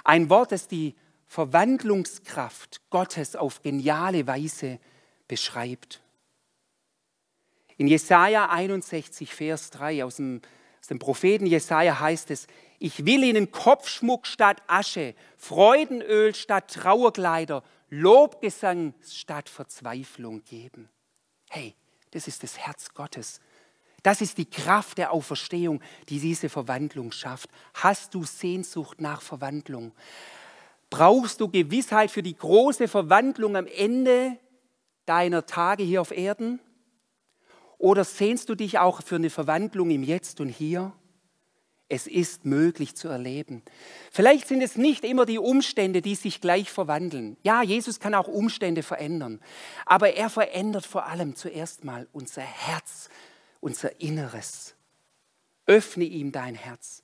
Ein 0.04 0.30
Wort, 0.30 0.52
das 0.52 0.67
die 0.67 0.96
Verwandlungskraft 1.28 2.82
Gottes 2.89 3.36
auf 3.36 3.62
geniale 3.62 4.26
Weise 4.28 4.80
beschreibt. 5.28 6.02
In 7.78 7.88
Jesaja 7.88 8.50
61, 8.50 9.34
Vers 9.34 9.70
3 9.70 10.04
aus 10.04 10.16
dem, 10.16 10.42
aus 10.82 10.88
dem 10.88 11.00
Propheten 11.00 11.46
Jesaja 11.46 12.00
heißt 12.00 12.32
es: 12.32 12.48
Ich 12.80 13.06
will 13.06 13.24
ihnen 13.24 13.52
Kopfschmuck 13.52 14.26
statt 14.26 14.62
Asche, 14.68 15.13
Freudenöl 15.38 16.34
statt 16.34 16.74
Trauerkleider, 16.74 17.63
Lobgesang 17.90 18.96
statt 19.08 19.48
Verzweiflung 19.48 20.44
geben. 20.44 20.90
Hey, 21.50 21.76
das 22.12 22.28
ist 22.28 22.44
das 22.44 22.58
Herz 22.58 22.94
Gottes. 22.94 23.40
Das 24.04 24.22
ist 24.22 24.38
die 24.38 24.50
Kraft 24.50 24.98
der 24.98 25.12
Auferstehung, 25.12 25.82
die 26.10 26.20
diese 26.20 26.50
Verwandlung 26.50 27.12
schafft. 27.12 27.50
Hast 27.74 28.13
du 28.13 28.24
Sehnsucht 28.24 29.02
nach 29.02 29.22
Verwandlung? 29.22 29.92
Brauchst 30.90 31.42
du 31.42 31.50
Gewissheit 31.50 32.10
für 32.10 32.24
die 32.24 32.38
große 32.38 32.88
Verwandlung 32.88 33.56
am 33.58 33.68
Ende 33.68 34.38
deiner 35.06 35.46
Tage 35.46 35.84
hier 35.84 36.02
auf 36.02 36.12
Erden? 36.12 36.60
Oder 37.78 38.04
sehnst 38.04 38.50
du 38.50 38.56
dich 38.56 38.80
auch 38.80 39.02
für 39.04 39.16
eine 39.16 39.30
Verwandlung 39.30 39.90
im 39.90 40.04
Jetzt 40.04 40.40
und 40.40 40.50
Hier? 40.50 40.94
Es 41.90 42.06
ist 42.06 42.44
möglich 42.44 42.96
zu 42.96 43.08
erleben. 43.08 43.63
Vielleicht 44.12 44.48
sind 44.48 44.62
es 44.62 44.76
nicht 44.76 45.06
immer 45.06 45.26
die 45.26 45.40
Umstände, 45.40 46.02
die 46.02 46.16
sich 46.16 46.42
gleich 46.42 46.70
verwandeln. 46.70 47.38
Ja, 47.44 47.62
Jesus 47.62 48.02
kann 48.02 48.13
auch 48.13 48.28
Umstände 48.28 48.84
verändern. 48.84 49.40
Aber 49.86 50.13
er 50.13 50.30
verändert 50.30 50.86
vor 50.86 51.06
allem 51.06 51.36
zuerst 51.36 51.86
mal 51.86 52.08
unser 52.12 52.42
Herz, 52.42 53.10
unser 53.62 54.02
Inneres. 54.02 54.76
Öffne 55.66 56.04
ihm 56.04 56.34
dein 56.34 56.56
Herz. 56.56 57.04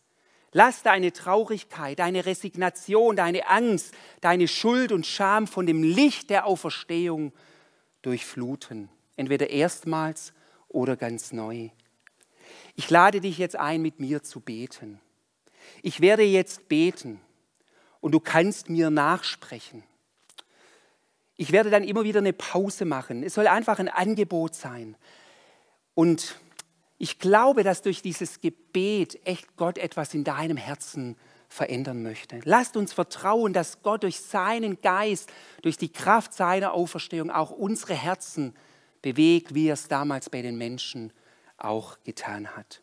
Lass 0.52 0.84
deine 0.84 1.14
Traurigkeit, 1.14 2.00
deine 2.00 2.26
Resignation, 2.26 3.16
deine 3.16 3.48
Angst, 3.48 3.94
deine 4.20 4.50
Schuld 4.50 4.92
und 4.92 5.06
Scham 5.06 5.48
von 5.48 5.66
dem 5.66 5.82
Licht 5.82 6.30
der 6.30 6.46
Auferstehung 6.46 7.32
durchfluten. 8.02 8.90
Entweder 9.16 9.50
erstmals 9.50 10.34
oder 10.74 10.98
ganz 10.98 11.32
neu. 11.32 11.70
Ich 12.76 12.90
lade 12.90 13.22
dich 13.22 13.38
jetzt 13.38 13.56
ein, 13.56 13.82
mit 13.82 14.00
mir 14.00 14.24
zu 14.24 14.40
beten. 14.40 15.00
Ich 15.82 16.02
werde 16.02 16.24
jetzt 16.24 16.68
beten 16.68 17.22
und 18.02 18.12
du 18.12 18.20
kannst 18.20 18.70
mir 18.70 18.90
nachsprechen. 18.90 19.84
Ich 21.36 21.52
werde 21.52 21.70
dann 21.70 21.84
immer 21.84 22.04
wieder 22.04 22.20
eine 22.20 22.34
Pause 22.34 22.86
machen. 22.86 23.24
Es 23.24 23.36
soll 23.36 23.48
einfach 23.48 23.80
ein 23.80 23.90
Angebot 23.90 24.56
sein. 24.56 24.96
Und 25.94 26.36
ich 26.98 27.20
glaube, 27.20 27.64
dass 27.64 27.82
durch 27.82 28.02
dieses 28.02 28.42
Gebet 28.42 29.20
echt 29.26 29.56
Gott 29.56 29.78
etwas 29.78 30.14
in 30.14 30.24
deinem 30.24 30.58
Herzen 30.58 31.18
verändern 31.50 32.02
möchte. 32.02 32.40
Lasst 32.46 32.78
uns 32.78 32.94
vertrauen, 32.94 33.54
dass 33.54 33.84
Gott 33.84 34.04
durch 34.04 34.20
seinen 34.20 34.82
Geist, 34.82 35.32
durch 35.62 35.78
die 35.78 35.92
Kraft 35.92 36.34
seiner 36.34 36.74
Auferstehung 36.74 37.30
auch 37.30 37.52
unsere 37.52 37.94
Herzen 37.94 38.48
verändert 38.48 38.73
bewegt, 39.04 39.54
wie 39.54 39.68
er 39.68 39.76
es 39.76 39.88
damals 39.88 40.32
bei 40.32 40.42
den 40.42 40.58
Menschen 40.58 41.14
auch 41.58 42.00
getan 42.04 42.48
hat. 42.56 42.83